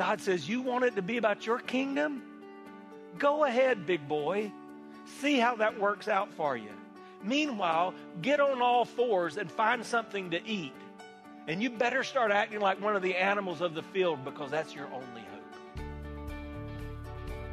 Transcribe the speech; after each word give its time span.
God 0.00 0.18
says, 0.18 0.48
You 0.48 0.62
want 0.62 0.86
it 0.86 0.96
to 0.96 1.02
be 1.02 1.18
about 1.18 1.44
your 1.44 1.58
kingdom? 1.58 2.22
Go 3.18 3.44
ahead, 3.44 3.84
big 3.84 4.08
boy. 4.08 4.50
See 5.20 5.38
how 5.38 5.56
that 5.56 5.78
works 5.78 6.08
out 6.08 6.32
for 6.32 6.56
you. 6.56 6.70
Meanwhile, 7.22 7.92
get 8.22 8.40
on 8.40 8.62
all 8.62 8.86
fours 8.86 9.36
and 9.36 9.52
find 9.52 9.84
something 9.84 10.30
to 10.30 10.42
eat. 10.48 10.72
And 11.48 11.62
you 11.62 11.68
better 11.68 12.02
start 12.02 12.30
acting 12.30 12.60
like 12.60 12.80
one 12.80 12.96
of 12.96 13.02
the 13.02 13.14
animals 13.14 13.60
of 13.60 13.74
the 13.74 13.82
field 13.82 14.24
because 14.24 14.50
that's 14.50 14.74
your 14.74 14.86
only 14.86 15.20
hope. 15.20 15.29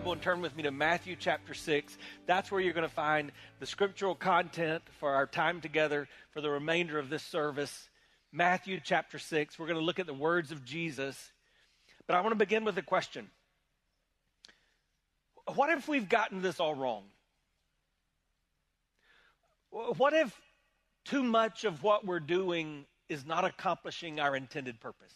Bible 0.00 0.12
and 0.12 0.22
turn 0.22 0.40
with 0.40 0.56
me 0.56 0.62
to 0.62 0.70
Matthew 0.70 1.14
chapter 1.14 1.52
6. 1.52 1.98
That's 2.24 2.50
where 2.50 2.58
you're 2.58 2.72
going 2.72 2.88
to 2.88 2.94
find 2.94 3.32
the 3.58 3.66
scriptural 3.66 4.14
content 4.14 4.82
for 4.98 5.10
our 5.12 5.26
time 5.26 5.60
together 5.60 6.08
for 6.30 6.40
the 6.40 6.48
remainder 6.48 6.98
of 6.98 7.10
this 7.10 7.22
service. 7.22 7.90
Matthew 8.32 8.80
chapter 8.82 9.18
6. 9.18 9.58
We're 9.58 9.66
going 9.66 9.78
to 9.78 9.84
look 9.84 9.98
at 9.98 10.06
the 10.06 10.14
words 10.14 10.52
of 10.52 10.64
Jesus. 10.64 11.32
But 12.06 12.16
I 12.16 12.22
want 12.22 12.32
to 12.32 12.38
begin 12.38 12.64
with 12.64 12.78
a 12.78 12.82
question 12.82 13.28
What 15.54 15.68
if 15.68 15.86
we've 15.86 16.08
gotten 16.08 16.40
this 16.40 16.60
all 16.60 16.74
wrong? 16.74 17.02
What 19.68 20.14
if 20.14 20.34
too 21.04 21.22
much 21.22 21.64
of 21.64 21.82
what 21.82 22.06
we're 22.06 22.20
doing 22.20 22.86
is 23.10 23.26
not 23.26 23.44
accomplishing 23.44 24.18
our 24.18 24.34
intended 24.34 24.80
purpose? 24.80 25.12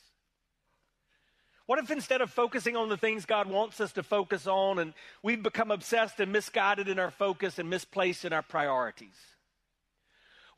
What 1.67 1.79
if 1.79 1.91
instead 1.91 2.21
of 2.21 2.31
focusing 2.31 2.77
on 2.77 2.89
the 2.91 2.97
things 2.97 3.25
God 3.25 3.49
wants 3.49 3.81
us 3.81 3.93
to 3.93 4.03
focus 4.03 4.47
on, 4.47 4.79
and 4.79 4.93
we've 5.23 5.43
become 5.43 5.71
obsessed 5.71 6.21
and 6.21 6.31
misguided 6.31 6.89
in 6.89 6.99
our 6.99 7.11
focus 7.11 7.59
and 7.59 7.71
misplaced 7.71 8.25
in 8.25 8.33
our 8.33 8.43
priorities? 8.43 9.17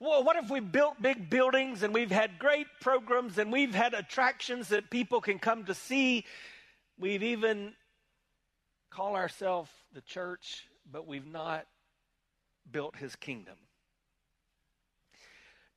Well, 0.01 0.25
what 0.25 0.37
if 0.37 0.51
we 0.51 0.61
built 0.61 1.01
big 1.01 1.31
buildings 1.31 1.83
and 1.83 1.95
we've 1.95 2.11
had 2.11 2.39
great 2.39 2.67
programs 2.81 3.39
and 3.39 3.51
we've 3.51 3.75
had 3.75 3.95
attractions 3.95 4.69
that 4.69 4.91
people 4.91 5.21
can 5.21 5.39
come 5.39 5.65
to 5.65 5.75
see? 5.75 6.25
We've 6.98 7.23
even 7.23 7.75
call 8.91 9.17
ourselves 9.17 9.70
the 9.95 10.03
church, 10.03 10.67
but 10.91 11.07
we've 11.07 11.27
not 11.27 11.67
built 12.70 12.97
his 12.97 13.17
kingdom. 13.17 13.57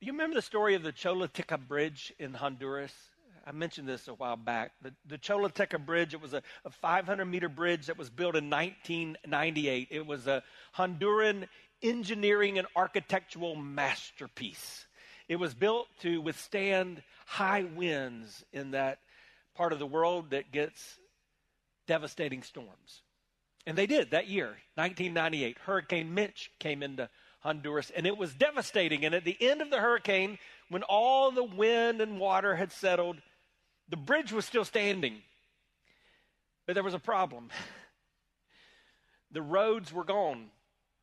Do 0.00 0.06
you 0.06 0.12
remember 0.12 0.34
the 0.34 0.42
story 0.42 0.74
of 0.74 0.82
the 0.82 0.92
Choluteca 0.92 1.58
Bridge 1.66 2.12
in 2.18 2.34
Honduras? 2.34 2.92
I 3.46 3.52
mentioned 3.52 3.88
this 3.88 4.08
a 4.08 4.14
while 4.14 4.36
back. 4.36 4.72
The, 4.82 4.92
the 5.06 5.18
Choluteca 5.18 5.84
Bridge, 5.84 6.14
it 6.14 6.20
was 6.20 6.34
a, 6.34 6.42
a 6.64 6.70
500 6.70 7.24
meter 7.24 7.48
bridge 7.48 7.86
that 7.86 7.98
was 7.98 8.10
built 8.10 8.36
in 8.36 8.50
1998. 8.50 9.88
It 9.90 10.06
was 10.06 10.26
a 10.26 10.42
Honduran 10.76 11.46
engineering 11.82 12.58
and 12.58 12.66
architectural 12.76 13.56
masterpiece. 13.56 14.86
It 15.28 15.36
was 15.36 15.54
built 15.54 15.86
to 16.00 16.20
withstand 16.20 17.02
high 17.26 17.64
winds 17.64 18.44
in 18.52 18.72
that 18.72 18.98
part 19.54 19.72
of 19.72 19.78
the 19.78 19.86
world 19.86 20.30
that 20.30 20.52
gets 20.52 20.98
devastating 21.86 22.42
storms. 22.42 23.02
And 23.66 23.76
they 23.76 23.86
did 23.86 24.10
that 24.10 24.28
year, 24.28 24.56
1998. 24.74 25.58
Hurricane 25.58 26.14
Mitch 26.14 26.50
came 26.58 26.82
into 26.82 27.08
Honduras, 27.40 27.90
and 27.90 28.06
it 28.06 28.16
was 28.16 28.34
devastating. 28.34 29.04
And 29.04 29.14
at 29.14 29.24
the 29.24 29.36
end 29.40 29.62
of 29.62 29.70
the 29.70 29.78
hurricane, 29.78 30.38
when 30.68 30.82
all 30.82 31.30
the 31.30 31.44
wind 31.44 32.00
and 32.00 32.18
water 32.18 32.56
had 32.56 32.72
settled, 32.72 33.16
the 33.90 33.96
bridge 33.96 34.32
was 34.32 34.44
still 34.44 34.64
standing, 34.64 35.16
but 36.66 36.74
there 36.74 36.84
was 36.84 36.94
a 36.94 36.98
problem. 36.98 37.50
The 39.32 39.42
roads 39.42 39.92
were 39.92 40.02
gone. 40.02 40.50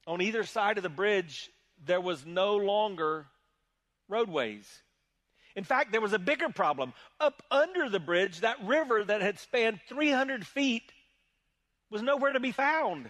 On 0.06 0.22
either 0.22 0.44
side 0.44 0.75
of 0.75 0.84
the 0.84 0.90
bridge, 0.90 1.50
there 1.86 2.02
was 2.02 2.25
no 2.25 2.58
longer 2.58 3.25
roadways. 4.09 4.68
In 5.56 5.64
fact, 5.64 5.92
there 5.92 6.02
was 6.02 6.14
a 6.14 6.20
bigger 6.20 6.50
problem. 6.50 6.94
Up 7.20 7.42
under 7.50 7.90
the 7.90 8.00
bridge, 8.00 8.42
that 8.42 8.64
river 8.64 9.04
that 9.04 9.22
had 9.22 9.40
spanned 9.40 9.80
300 9.88 10.46
feet 10.46 10.84
was 11.90 12.02
nowhere 12.02 12.34
to 12.34 12.40
be 12.40 12.52
found. 12.52 13.09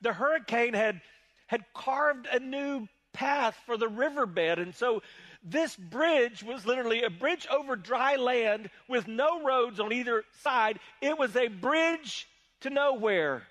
The 0.00 0.12
hurricane 0.12 0.74
had, 0.74 1.00
had 1.46 1.64
carved 1.74 2.26
a 2.26 2.40
new 2.40 2.88
path 3.12 3.56
for 3.66 3.76
the 3.76 3.88
riverbed, 3.88 4.58
and 4.58 4.74
so 4.74 5.02
this 5.44 5.76
bridge 5.76 6.42
was 6.42 6.64
literally 6.64 7.02
a 7.02 7.10
bridge 7.10 7.46
over 7.50 7.76
dry 7.76 8.16
land 8.16 8.70
with 8.88 9.06
no 9.06 9.44
roads 9.44 9.78
on 9.78 9.92
either 9.92 10.24
side. 10.42 10.80
It 11.02 11.18
was 11.18 11.36
a 11.36 11.48
bridge 11.48 12.26
to 12.60 12.70
nowhere. 12.70 13.42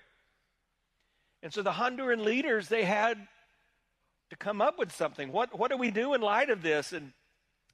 And 1.42 1.52
so 1.52 1.62
the 1.62 1.70
Honduran 1.70 2.24
leaders, 2.24 2.68
they 2.68 2.84
had 2.84 3.16
to 4.30 4.36
come 4.36 4.60
up 4.60 4.78
with 4.78 4.92
something. 4.92 5.30
What, 5.30 5.56
what 5.56 5.70
do 5.70 5.76
we 5.76 5.92
do 5.92 6.14
in 6.14 6.20
light 6.20 6.50
of 6.50 6.62
this? 6.62 6.92
And 6.92 7.12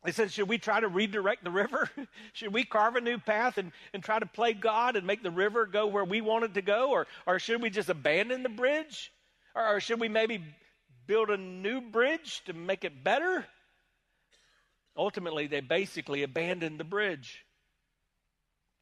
they 0.04 0.12
said, 0.12 0.32
Should 0.32 0.48
we 0.48 0.58
try 0.58 0.80
to 0.80 0.88
redirect 0.88 1.42
the 1.42 1.50
river? 1.50 1.88
should 2.34 2.52
we 2.52 2.64
carve 2.64 2.96
a 2.96 3.00
new 3.00 3.18
path 3.18 3.56
and, 3.56 3.72
and 3.94 4.02
try 4.02 4.18
to 4.18 4.26
play 4.26 4.52
God 4.52 4.96
and 4.96 5.06
make 5.06 5.22
the 5.22 5.30
river 5.30 5.64
go 5.64 5.86
where 5.86 6.04
we 6.04 6.20
want 6.20 6.44
it 6.44 6.54
to 6.54 6.62
go? 6.62 6.90
Or, 6.90 7.06
or 7.26 7.38
should 7.38 7.62
we 7.62 7.70
just 7.70 7.88
abandon 7.88 8.42
the 8.42 8.48
bridge? 8.50 9.12
Or, 9.54 9.76
or 9.76 9.80
should 9.80 10.00
we 10.00 10.08
maybe 10.08 10.44
build 11.06 11.30
a 11.30 11.38
new 11.38 11.80
bridge 11.80 12.42
to 12.46 12.52
make 12.52 12.84
it 12.84 13.02
better? 13.02 13.46
Ultimately, 15.00 15.46
they 15.46 15.60
basically 15.60 16.22
abandoned 16.24 16.78
the 16.78 16.84
bridge. 16.84 17.46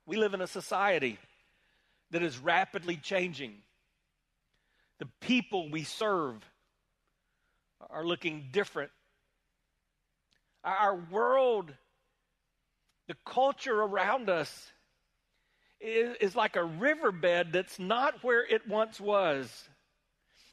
We 0.04 0.16
live 0.16 0.34
in 0.34 0.40
a 0.40 0.48
society 0.48 1.16
that 2.10 2.24
is 2.24 2.38
rapidly 2.38 2.96
changing. 2.96 3.54
The 4.98 5.06
people 5.20 5.70
we 5.70 5.84
serve 5.84 6.44
are 7.88 8.04
looking 8.04 8.48
different. 8.50 8.90
Our 10.64 10.96
world, 11.08 11.72
the 13.06 13.14
culture 13.24 13.80
around 13.80 14.28
us, 14.28 14.72
is, 15.80 16.34
like 16.34 16.56
a 16.56 16.64
riverbed 16.64 17.52
that's 17.52 17.78
not 17.78 18.24
where 18.24 18.44
it 18.44 18.66
once 18.66 19.00
was. 19.00 19.68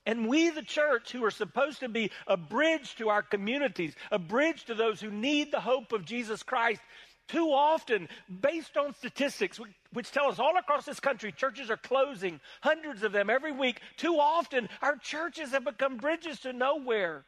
And 0.06 0.28
we, 0.28 0.50
the 0.52 0.62
church, 0.62 1.12
who 1.12 1.24
are 1.24 1.32
supposed 1.32 1.80
to 1.80 1.90
be 1.90 2.12
a 2.28 2.38
bridge 2.38 2.96
to 2.98 3.10
our 3.10 3.24
communities, 3.24 3.96
a 4.12 4.20
bridge 4.20 4.66
to 4.66 4.76
those 4.76 5.02
who 5.02 5.10
need 5.10 5.52
the 5.52 5.60
hope 5.60 5.92
of 5.92 6.06
Jesus 6.06 6.44
Christ, 6.44 6.82
too 7.28 7.48
often, 7.52 8.08
based 8.42 8.78
on 8.78 8.94
statistics, 8.94 9.60
which 9.94 10.12
tell 10.12 10.28
us 10.28 10.38
all 10.38 10.58
across 10.58 10.86
this 10.86 11.00
country, 11.00 11.32
churches 11.32 11.72
are 11.72 11.78
closing, 11.78 12.40
hundreds 12.62 13.02
of 13.02 13.12
them 13.12 13.32
every 13.32 13.52
week. 13.52 13.82
Too 13.98 14.20
often, 14.20 14.70
our 14.84 14.96
churches 14.98 15.52
have 15.52 15.66
become 15.66 15.98
bridges 15.98 16.40
to 16.42 16.54
nowhere. 16.54 17.26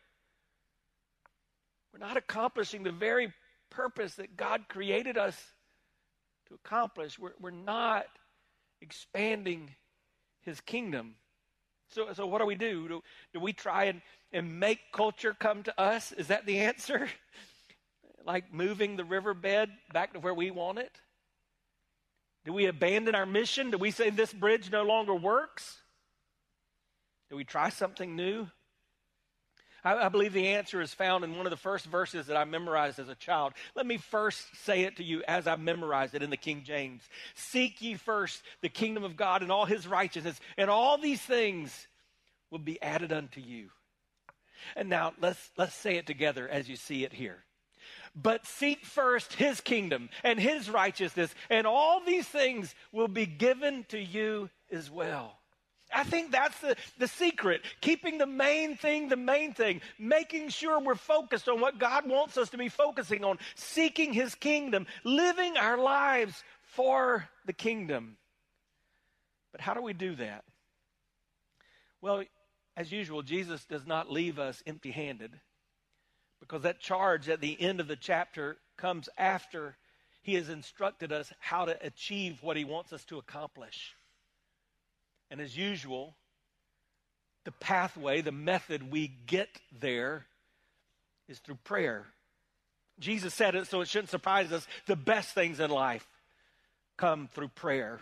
We're 1.92 2.06
not 2.06 2.18
accomplishing 2.18 2.84
the 2.84 2.92
very 2.92 3.34
purpose 3.72 4.16
that 4.16 4.38
God 4.38 4.70
created 4.70 5.18
us 5.18 5.36
to 6.48 6.54
accomplish. 6.54 7.18
We're, 7.18 7.34
we're 7.40 7.50
not 7.50 8.06
expanding 8.82 9.72
His 10.42 10.62
kingdom. 10.62 11.16
So, 11.90 12.14
so 12.14 12.28
what 12.28 12.40
do 12.40 12.46
we 12.46 12.56
do? 12.56 12.88
Do, 12.88 13.04
do 13.34 13.40
we 13.40 13.54
try 13.54 13.86
and, 13.86 14.02
and 14.32 14.60
make 14.60 14.80
culture 14.92 15.36
come 15.38 15.64
to 15.64 15.80
us? 15.80 16.12
Is 16.12 16.28
that 16.28 16.46
the 16.46 16.60
answer? 16.60 17.08
like 18.26 18.54
moving 18.54 18.98
the 18.98 19.06
riverbed 19.06 19.70
back 19.94 20.14
to 20.14 20.20
where 20.20 20.34
we 20.34 20.52
want 20.52 20.80
it? 20.80 20.92
Do 22.46 22.54
we 22.54 22.66
abandon 22.66 23.16
our 23.16 23.26
mission? 23.26 23.72
Do 23.72 23.78
we 23.78 23.92
say 23.92 24.10
this 24.10 24.34
bridge 24.34 24.72
no 24.72 24.84
longer 24.84 25.14
works? 25.14 25.82
Do 27.30 27.36
we 27.36 27.44
try 27.44 27.70
something 27.70 28.16
new? 28.16 28.48
I, 29.84 30.06
I, 30.06 30.10
believe 30.10 30.34
the 30.34 30.48
answer 30.48 30.82
is 30.82 30.94
found 30.94 31.24
in 31.24 31.38
one 31.38 31.46
of 31.46 31.52
the 31.52 31.58
first 31.58 31.86
verses 31.86 32.28
that 32.28 32.38
I 32.38 32.46
memorized 32.46 33.00
as 33.00 33.10
a 33.10 33.16
child. 33.16 33.54
Let 33.76 33.86
me 33.86 33.98
first 33.98 34.46
say 34.64 34.84
it 34.84 34.98
to 34.98 35.04
you 35.04 35.24
as 35.28 35.48
I 35.48 35.56
memorized 35.56 36.16
it 36.16 36.24
in 36.24 36.30
the 36.30 36.38
King 36.38 36.64
James 36.64 37.04
Seek 37.36 37.82
ye 37.82 37.96
first 37.96 38.42
the 38.62 38.70
kingdom 38.70 39.04
of 39.04 39.16
God 39.16 39.42
and 39.42 39.52
all 39.52 39.66
his 39.66 39.88
righteousness, 39.88 40.40
and 40.58 40.70
all 40.70 40.98
these 40.98 41.22
things 41.22 41.88
will 42.50 42.60
be 42.60 42.82
added 42.82 43.12
unto 43.12 43.42
you. 43.42 43.70
And 44.76 44.90
now 44.90 45.14
let's, 45.22 45.52
let's 45.58 45.76
say 45.76 45.98
it 45.98 46.08
together 46.08 46.48
as 46.48 46.68
you 46.68 46.76
see 46.76 47.04
it 47.04 47.14
here. 47.14 47.44
But 48.16 48.46
seek 48.46 48.84
first 48.84 49.34
his 49.34 49.62
kingdom 49.62 50.10
and 50.24 50.40
his 50.40 50.70
righteousness, 50.70 51.34
and 51.50 51.68
all 51.68 52.02
these 52.04 52.28
things 52.28 52.74
will 52.92 53.08
be 53.08 53.26
given 53.26 53.86
to 53.90 54.00
you 54.00 54.50
as 54.72 54.90
well. 54.90 55.37
I 55.94 56.04
think 56.04 56.32
that's 56.32 56.60
the, 56.60 56.76
the 57.00 57.08
secret. 57.08 57.62
Keeping 57.82 58.18
the 58.18 58.26
main 58.26 58.76
thing 58.76 59.10
the 59.10 59.16
main 59.16 59.54
thing. 59.54 59.82
Making 59.98 60.50
sure 60.50 60.80
we're 60.80 60.96
focused 60.96 61.48
on 61.48 61.62
what 61.62 61.80
God 61.80 62.08
wants 62.08 62.38
us 62.38 62.50
to 62.50 62.58
be 62.58 62.70
focusing 62.70 63.24
on. 63.24 63.38
Seeking 63.56 64.14
His 64.14 64.36
kingdom. 64.36 64.86
Living 65.04 65.58
our 65.58 65.78
lives 65.78 66.44
for 66.62 67.28
the 67.46 67.54
kingdom. 67.54 68.18
But 69.52 69.62
how 69.62 69.74
do 69.74 69.82
we 69.82 69.94
do 69.94 70.16
that? 70.16 70.44
Well, 72.02 72.24
as 72.76 72.92
usual, 72.92 73.24
Jesus 73.24 73.66
does 73.66 73.88
not 73.88 74.12
leave 74.12 74.38
us 74.38 74.62
empty 74.68 74.92
handed 74.92 75.32
because 76.40 76.62
that 76.62 76.80
charge 76.80 77.30
at 77.30 77.42
the 77.42 77.60
end 77.60 77.80
of 77.80 77.88
the 77.88 77.96
chapter 77.96 78.58
comes 78.78 79.10
after 79.18 79.76
He 80.22 80.36
has 80.36 80.50
instructed 80.50 81.12
us 81.12 81.34
how 81.40 81.66
to 81.66 81.78
achieve 81.86 82.44
what 82.44 82.58
He 82.58 82.66
wants 82.66 82.94
us 82.94 83.04
to 83.06 83.18
accomplish. 83.18 83.96
And 85.30 85.42
as 85.42 85.56
usual, 85.56 86.16
the 87.46 87.52
pathway, 87.52 88.22
the 88.22 88.32
method 88.32 88.92
we 88.92 89.08
get 89.08 89.50
there 89.80 90.26
is 91.28 91.40
through 91.40 91.60
prayer. 91.64 92.06
Jesus 93.00 93.34
said 93.34 93.56
it, 93.56 93.68
so 93.68 93.82
it 93.82 93.88
shouldn't 93.88 94.10
surprise 94.10 94.52
us. 94.52 94.66
The 94.86 94.96
best 94.96 95.34
things 95.34 95.60
in 95.60 95.70
life 95.70 96.08
come 96.98 97.30
through 97.34 97.50
prayer 97.50 98.00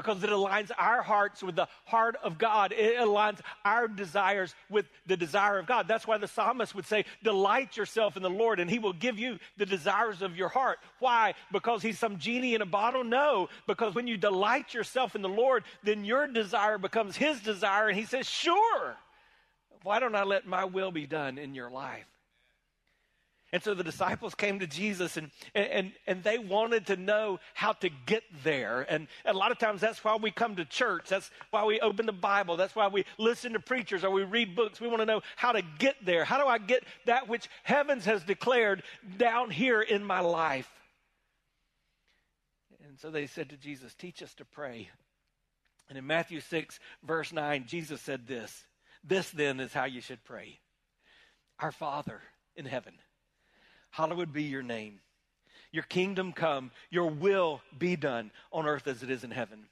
because 0.00 0.22
it 0.24 0.30
aligns 0.30 0.70
our 0.78 1.02
hearts 1.02 1.42
with 1.42 1.56
the 1.56 1.68
heart 1.84 2.16
of 2.22 2.38
God. 2.38 2.72
It 2.72 2.98
aligns 2.98 3.40
our 3.64 3.88
desires 3.88 4.54
with 4.70 4.86
the 5.06 5.16
desire 5.16 5.58
of 5.58 5.66
God. 5.66 5.86
That's 5.86 6.06
why 6.06 6.18
the 6.18 6.28
psalmist 6.28 6.74
would 6.74 6.86
say, 6.86 7.04
Delight 7.22 7.76
yourself 7.76 8.16
in 8.16 8.22
the 8.22 8.30
Lord, 8.30 8.60
and 8.60 8.70
he 8.70 8.78
will 8.78 8.92
give 8.92 9.18
you 9.18 9.38
the 9.56 9.66
desires 9.66 10.22
of 10.22 10.36
your 10.36 10.48
heart. 10.48 10.78
Why? 10.98 11.34
Because 11.52 11.82
he's 11.82 11.98
some 11.98 12.18
genie 12.18 12.54
in 12.54 12.62
a 12.62 12.66
bottle? 12.66 13.04
No, 13.04 13.48
because 13.66 13.94
when 13.94 14.06
you 14.06 14.16
delight 14.16 14.72
yourself 14.72 15.14
in 15.14 15.22
the 15.22 15.28
Lord, 15.28 15.64
then 15.82 16.04
your 16.04 16.26
desire 16.26 16.78
becomes 16.78 17.16
his 17.16 17.40
desire, 17.40 17.88
and 17.88 17.98
he 17.98 18.04
says, 18.04 18.28
Sure. 18.28 18.96
Why 19.82 19.98
don't 19.98 20.14
I 20.14 20.24
let 20.24 20.46
my 20.46 20.64
will 20.64 20.90
be 20.90 21.06
done 21.06 21.38
in 21.38 21.54
your 21.54 21.70
life? 21.70 22.04
And 23.52 23.62
so 23.62 23.74
the 23.74 23.82
disciples 23.82 24.36
came 24.36 24.60
to 24.60 24.66
Jesus 24.66 25.16
and, 25.16 25.30
and, 25.56 25.92
and 26.06 26.22
they 26.22 26.38
wanted 26.38 26.86
to 26.86 26.96
know 26.96 27.40
how 27.54 27.72
to 27.72 27.88
get 28.06 28.22
there. 28.44 28.86
And 28.88 29.08
a 29.24 29.32
lot 29.32 29.50
of 29.50 29.58
times 29.58 29.80
that's 29.80 30.04
why 30.04 30.14
we 30.14 30.30
come 30.30 30.54
to 30.56 30.64
church. 30.64 31.08
That's 31.08 31.32
why 31.50 31.64
we 31.64 31.80
open 31.80 32.06
the 32.06 32.12
Bible. 32.12 32.56
That's 32.56 32.76
why 32.76 32.86
we 32.86 33.04
listen 33.18 33.54
to 33.54 33.60
preachers 33.60 34.04
or 34.04 34.10
we 34.10 34.22
read 34.22 34.54
books. 34.54 34.80
We 34.80 34.86
want 34.86 35.00
to 35.00 35.06
know 35.06 35.22
how 35.34 35.50
to 35.50 35.62
get 35.78 35.96
there. 36.04 36.24
How 36.24 36.38
do 36.40 36.46
I 36.46 36.58
get 36.58 36.84
that 37.06 37.28
which 37.28 37.48
heavens 37.64 38.04
has 38.04 38.22
declared 38.22 38.84
down 39.16 39.50
here 39.50 39.82
in 39.82 40.04
my 40.04 40.20
life? 40.20 40.70
And 42.86 42.96
so 43.00 43.10
they 43.10 43.26
said 43.26 43.48
to 43.48 43.56
Jesus, 43.56 43.94
Teach 43.94 44.22
us 44.22 44.34
to 44.34 44.44
pray. 44.44 44.90
And 45.88 45.98
in 45.98 46.06
Matthew 46.06 46.38
6, 46.38 46.78
verse 47.02 47.32
9, 47.32 47.64
Jesus 47.66 48.00
said 48.00 48.28
this 48.28 48.64
This 49.02 49.28
then 49.30 49.58
is 49.58 49.72
how 49.72 49.86
you 49.86 50.00
should 50.00 50.22
pray 50.22 50.60
Our 51.58 51.72
Father 51.72 52.20
in 52.54 52.64
heaven 52.64 52.94
Hallowed 53.90 54.32
be 54.32 54.44
your 54.44 54.62
name. 54.62 55.00
Your 55.72 55.84
kingdom 55.84 56.32
come, 56.32 56.70
your 56.90 57.10
will 57.10 57.60
be 57.78 57.96
done 57.96 58.30
on 58.52 58.66
earth 58.66 58.86
as 58.86 59.02
it 59.02 59.10
is 59.10 59.22
in 59.22 59.30
heaven. 59.30 59.66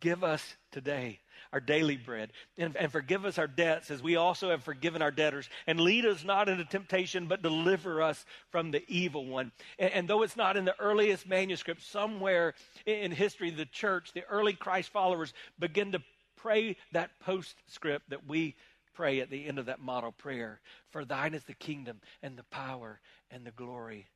Give 0.00 0.22
us 0.22 0.54
today 0.70 1.20
our 1.52 1.60
daily 1.60 1.96
bread 1.96 2.32
and, 2.56 2.76
and, 2.76 2.92
forgive 2.92 3.24
us 3.24 3.38
our 3.38 3.46
debts 3.46 3.90
as 3.90 4.02
we 4.02 4.16
also 4.16 4.50
have 4.50 4.62
forgiven 4.62 5.02
our 5.02 5.10
debtors. 5.10 5.48
And 5.66 5.80
lead 5.80 6.04
us 6.04 6.24
not 6.24 6.48
into 6.48 6.64
temptation, 6.64 7.26
but 7.26 7.42
deliver 7.42 8.02
us 8.02 8.24
from 8.50 8.70
the 8.70 8.84
evil 8.86 9.24
one. 9.26 9.52
And, 9.78 9.92
and 9.92 10.08
though 10.08 10.22
it's 10.22 10.36
not 10.36 10.56
in 10.56 10.64
the 10.64 10.78
earliest 10.78 11.26
manuscript, 11.26 11.82
somewhere 11.82 12.54
in 12.86 13.12
history, 13.12 13.50
the 13.50 13.66
church, 13.66 14.12
the 14.12 14.24
early 14.28 14.52
Christ 14.52 14.90
followers, 14.90 15.32
begin 15.58 15.92
to 15.92 16.02
pray 16.36 16.76
that 16.92 17.10
postscript 17.20 18.10
that 18.10 18.26
we 18.26 18.54
pray 18.94 19.20
at 19.20 19.30
the 19.30 19.46
end 19.46 19.58
of 19.58 19.66
that 19.66 19.80
model 19.80 20.10
prayer 20.10 20.60
For 20.90 21.04
thine 21.04 21.34
is 21.34 21.44
the 21.44 21.54
kingdom 21.54 22.00
and 22.22 22.36
the 22.36 22.44
power 22.44 23.00
and 23.30 23.44
the 23.44 23.50
glory 23.50 24.06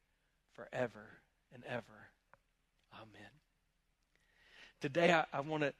forever 0.54 1.08
and 1.54 1.62
ever. 1.66 2.08
Amen. 2.94 3.30
Today, 4.80 5.12
I, 5.12 5.24
I 5.32 5.40
want 5.40 5.62
to 5.62 5.72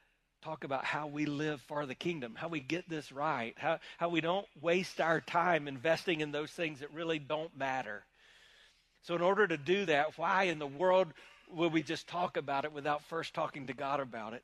talk 0.43 0.65
about 0.65 0.85
how 0.85 1.07
we 1.07 1.27
live 1.27 1.61
for 1.63 1.87
the 1.87 1.95
kingdom, 1.95 2.35
how 2.37 2.49
we 2.49 2.61
get 2.61 2.89
this 2.89 3.13
right, 3.13 3.55
how, 3.57 3.79
how 3.99 4.09
we 4.09 4.21
don't 4.21 4.47
waste 4.61 5.01
our 5.01 5.21
time 5.21 5.69
investing 5.69 6.21
in 6.21 6.33
those 6.33 6.51
things 6.51 6.81
that 6.81 6.93
really 6.93 7.19
don't 7.19 7.57
matter. 7.57 8.05
So, 9.03 9.15
in 9.15 9.23
order 9.23 9.47
to 9.47 9.57
do 9.57 9.87
that, 9.87 10.19
why 10.19 10.45
in 10.45 10.59
the 10.59 10.67
world 10.67 11.09
will 11.53 11.71
we 11.71 11.83
just 11.83 12.09
talk 12.09 12.37
about 12.37 12.65
it 12.65 12.73
without 12.73 13.03
first 13.05 13.35
talking 13.35 13.67
to 13.67 13.73
God 13.73 14.01
about 14.01 14.35
it? 14.35 14.43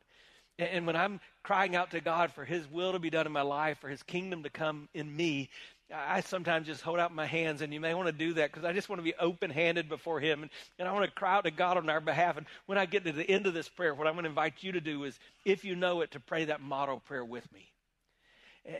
And 0.59 0.87
when 0.87 0.97
I'm 0.97 1.21
crying 1.45 1.77
out 1.77 1.93
to 1.93 2.01
God 2.01 2.33
for 2.33 2.45
His 2.45 2.69
will 2.69 2.93
to 2.93 2.99
be 2.99 3.11
done 3.11 3.27
in 3.27 3.33
my 3.33 3.43
life, 3.43 3.79
for 3.79 3.89
His 3.89 4.03
kingdom 4.03 4.43
to 4.43 4.51
come 4.51 4.89
in 4.95 5.15
me, 5.15 5.51
I 5.95 6.21
sometimes 6.21 6.67
just 6.67 6.83
hold 6.83 6.99
out 6.99 7.15
my 7.15 7.27
hands, 7.27 7.63
and 7.63 7.73
you 7.73 7.81
may 7.81 7.95
want 7.95 8.09
to 8.09 8.13
do 8.13 8.35
that 8.35 8.53
because 8.53 8.65
I 8.65 8.73
just 8.73 8.89
want 8.89 8.99
to 8.99 9.05
be 9.05 9.15
open 9.19 9.51
handed 9.51 9.89
before 9.89 10.21
Him. 10.21 10.43
And, 10.43 10.51
and 10.79 10.87
I 10.87 10.93
want 10.93 11.07
to 11.07 11.11
cry 11.11 11.37
out 11.37 11.45
to 11.45 11.51
God 11.51 11.77
on 11.77 11.89
our 11.89 12.01
behalf. 12.01 12.37
And 12.37 12.47
when 12.67 12.77
I 12.77 12.87
get 12.87 13.05
to 13.05 13.13
the 13.13 13.29
end 13.29 13.47
of 13.47 13.55
this 13.55 13.69
prayer, 13.69 13.95
what 13.95 14.07
I'm 14.07 14.15
going 14.15 14.25
to 14.25 14.29
invite 14.29 14.63
you 14.63 14.73
to 14.73 14.81
do 14.81 15.05
is, 15.05 15.19
if 15.45 15.65
you 15.65 15.77
know 15.77 16.03
it, 16.03 16.11
to 16.13 16.21
pray 16.21 16.47
that 16.47 16.61
model 16.61 17.01
prayer 17.01 17.25
with 17.25 17.51
me. 17.53 17.73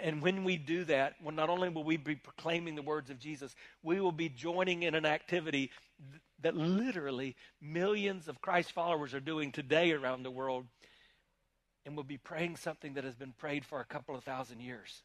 And 0.03 0.21
when 0.21 0.45
we 0.45 0.59
do 0.59 0.85
that, 0.85 1.15
well, 1.23 1.35
not 1.35 1.49
only 1.49 1.71
will 1.71 1.85
we 1.85 1.97
be 1.97 2.17
proclaiming 2.17 2.75
the 2.75 2.83
words 2.83 3.09
of 3.09 3.19
Jesus, 3.19 3.55
we 3.83 4.01
will 4.01 4.13
be 4.13 4.29
joining 4.29 4.83
in 4.83 4.95
an 4.95 5.07
activity 5.07 5.71
that 6.43 6.55
literally 6.55 7.37
millions 7.63 8.29
of 8.29 8.41
Christ 8.43 8.73
followers 8.73 9.15
are 9.15 9.21
doing 9.21 9.51
today 9.51 9.93
around 9.93 10.25
the 10.25 10.31
world 10.31 10.67
and 11.89 11.97
we'll 11.97 12.05
be 12.05 12.19
praying 12.19 12.57
something 12.57 12.95
that 12.95 13.05
has 13.05 13.15
been 13.15 13.33
prayed 13.33 13.65
for 13.65 13.81
a 13.81 13.85
couple 13.85 14.15
of 14.15 14.23
thousand 14.23 14.61
years. 14.61 15.03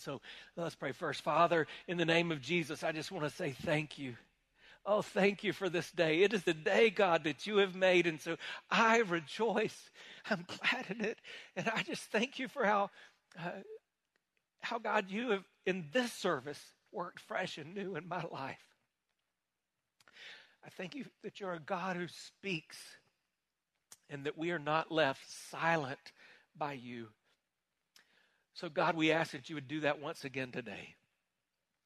So 0.00 0.20
let's 0.56 0.74
pray 0.74 0.92
first. 0.92 1.22
Father, 1.22 1.66
in 1.86 1.96
the 1.96 2.04
name 2.04 2.32
of 2.32 2.40
Jesus, 2.40 2.82
I 2.82 2.92
just 2.92 3.12
want 3.12 3.24
to 3.24 3.30
say 3.30 3.54
thank 3.64 3.98
you. 3.98 4.16
Oh, 4.86 5.02
thank 5.02 5.44
you 5.44 5.52
for 5.52 5.68
this 5.68 5.90
day. 5.90 6.22
It 6.22 6.32
is 6.32 6.42
the 6.42 6.54
day, 6.54 6.88
God, 6.88 7.24
that 7.24 7.46
you 7.46 7.58
have 7.58 7.74
made. 7.74 8.06
And 8.06 8.20
so 8.20 8.36
I 8.70 8.98
rejoice. 8.98 9.90
I'm 10.28 10.46
glad 10.46 10.86
in 10.88 11.04
it. 11.04 11.18
And 11.54 11.70
I 11.74 11.82
just 11.82 12.02
thank 12.04 12.38
you 12.38 12.48
for 12.48 12.64
how, 12.64 12.90
uh, 13.38 13.50
how 14.62 14.78
God, 14.78 15.10
you 15.10 15.30
have, 15.30 15.44
in 15.66 15.84
this 15.92 16.12
service, 16.12 16.60
worked 16.92 17.20
fresh 17.20 17.58
and 17.58 17.74
new 17.74 17.94
in 17.96 18.08
my 18.08 18.24
life. 18.32 18.58
I 20.64 20.70
thank 20.70 20.94
you 20.94 21.04
that 21.22 21.40
you're 21.40 21.54
a 21.54 21.60
God 21.60 21.96
who 21.96 22.08
speaks 22.08 22.78
and 24.08 24.24
that 24.24 24.36
we 24.36 24.50
are 24.50 24.58
not 24.58 24.90
left 24.90 25.30
silent 25.50 26.12
by 26.56 26.72
you. 26.72 27.08
So, 28.54 28.68
God, 28.68 28.96
we 28.96 29.12
ask 29.12 29.32
that 29.32 29.48
you 29.48 29.54
would 29.54 29.68
do 29.68 29.80
that 29.80 30.00
once 30.00 30.24
again 30.24 30.50
today. 30.50 30.94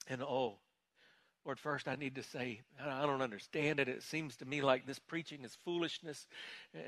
And 0.09 0.23
oh, 0.23 0.59
Lord, 1.45 1.61
first 1.61 1.89
I 1.89 1.97
need 1.97 2.15
to 2.15 2.23
say, 2.23 2.61
I 2.83 3.03
don't 3.03 3.23
understand 3.23 3.81
it. 3.81 3.89
It 3.89 4.03
seems 4.03 4.37
to 4.37 4.47
me 4.47 4.63
like 4.63 4.87
this 4.87 4.99
preaching 4.99 5.45
is 5.45 5.57
foolishness. 5.65 6.27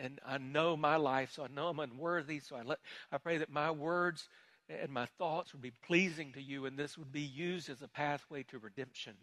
And 0.02 0.18
I 0.26 0.38
know 0.38 0.76
my 0.76 0.97
life, 0.97 1.33
so 1.33 1.45
I 1.45 1.49
know 1.54 1.68
I'm 1.68 1.78
unworthy. 1.78 2.40
So 2.40 2.56
I, 2.56 2.62
let, 2.62 2.78
I 3.12 3.18
pray 3.18 3.38
that 3.38 3.50
my 3.50 3.71
words 3.71 4.28
and 4.68 4.90
my 4.90 5.06
thoughts 5.18 5.52
would 5.52 5.62
be 5.62 5.73
pleasing 5.87 6.33
to 6.33 6.42
you, 6.42 6.66
and 6.66 6.76
this 6.76 6.99
would 6.99 7.12
be 7.12 7.21
used 7.21 7.71
as 7.71 7.83
a 7.83 7.88
pathway 7.88 8.42
to 8.45 8.59
redemption. 8.59 9.14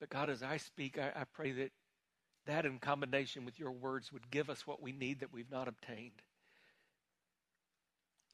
But 0.00 0.08
God, 0.08 0.30
as 0.30 0.42
I 0.42 0.56
speak, 0.56 0.98
I, 0.98 1.12
I 1.14 1.24
pray 1.34 1.52
that 1.52 1.70
that, 2.46 2.66
in 2.66 2.78
combination 2.78 3.44
with 3.44 3.58
your 3.58 3.70
words, 3.70 4.12
would 4.12 4.30
give 4.30 4.50
us 4.50 4.66
what 4.66 4.82
we 4.82 4.92
need 4.92 5.20
that 5.20 5.32
we've 5.32 5.50
not 5.50 5.68
obtained. 5.68 6.22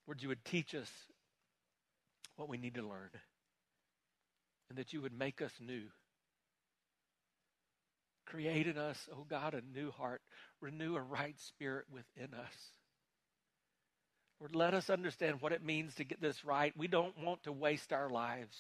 Lord, 0.07 0.23
you 0.23 0.29
would 0.29 0.45
teach 0.45 0.75
us 0.75 0.91
what 2.37 2.49
we 2.49 2.59
need 2.59 2.75
to 2.75 2.83
learn, 2.83 3.11
and 4.69 4.79
that 4.79 4.93
you 4.93 5.03
would 5.03 5.17
make 5.17 5.43
us 5.43 5.53
new. 5.61 5.83
Create 8.27 8.67
in 8.67 8.79
us, 8.79 9.09
oh 9.13 9.27
God, 9.29 9.55
a 9.55 9.63
new 9.77 9.91
heart. 9.91 10.23
Renew 10.61 10.97
a 10.97 11.03
right 11.03 11.39
spirit 11.39 11.87
within 11.93 12.33
us. 12.35 12.55
Lord, 14.41 14.55
let 14.55 14.73
us 14.73 14.89
understand 14.89 15.43
what 15.43 15.53
it 15.53 15.65
means 15.65 15.97
to 15.97 16.05
get 16.05 16.21
this 16.21 16.45
right. 16.45 16.73
We 16.77 16.89
don't 16.89 17.19
want 17.23 17.43
to 17.43 17.53
waste 17.53 17.93
our 17.93 18.09
lives. 18.09 18.57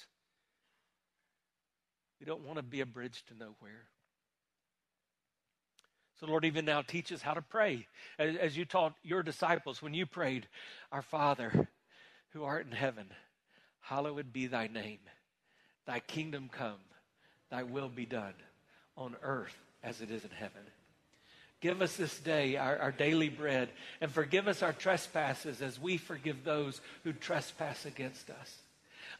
We 2.20 2.26
don't 2.26 2.44
want 2.44 2.58
to 2.58 2.62
be 2.62 2.80
a 2.80 2.86
bridge 2.86 3.24
to 3.28 3.34
nowhere. 3.34 3.88
So, 6.20 6.26
Lord, 6.26 6.44
even 6.44 6.66
now, 6.66 6.82
teach 6.82 7.12
us 7.12 7.22
how 7.22 7.32
to 7.32 7.40
pray. 7.40 7.86
As, 8.18 8.36
as, 8.36 8.56
you 8.56 8.66
taught 8.66 8.92
your 9.02 9.22
disciples 9.22 9.80
when 9.80 9.94
you 9.94 10.04
prayed, 10.04 10.46
Our 10.92 11.00
Father 11.00 11.66
who 12.34 12.44
art 12.44 12.66
in 12.66 12.72
heaven, 12.72 13.06
hallowed 13.80 14.30
be 14.30 14.46
thy 14.46 14.66
name. 14.66 14.98
Thy 15.86 16.00
kingdom 16.00 16.50
come, 16.52 16.78
thy 17.50 17.62
will 17.62 17.88
be 17.88 18.04
done 18.04 18.34
on 18.98 19.16
earth 19.22 19.56
as 19.82 20.02
it 20.02 20.10
is 20.10 20.22
in 20.22 20.30
heaven. 20.30 20.62
Give 21.62 21.80
us 21.80 21.96
this 21.96 22.18
day 22.20 22.56
our, 22.56 22.78
our, 22.78 22.92
daily 22.92 23.30
bread, 23.30 23.70
and 24.02 24.10
forgive 24.10 24.46
us 24.46 24.62
our 24.62 24.72
trespasses 24.72 25.62
as 25.62 25.80
we 25.80 25.96
forgive 25.96 26.44
those 26.44 26.80
who 27.02 27.12
trespass 27.12 27.86
against 27.86 28.30
us. 28.30 28.56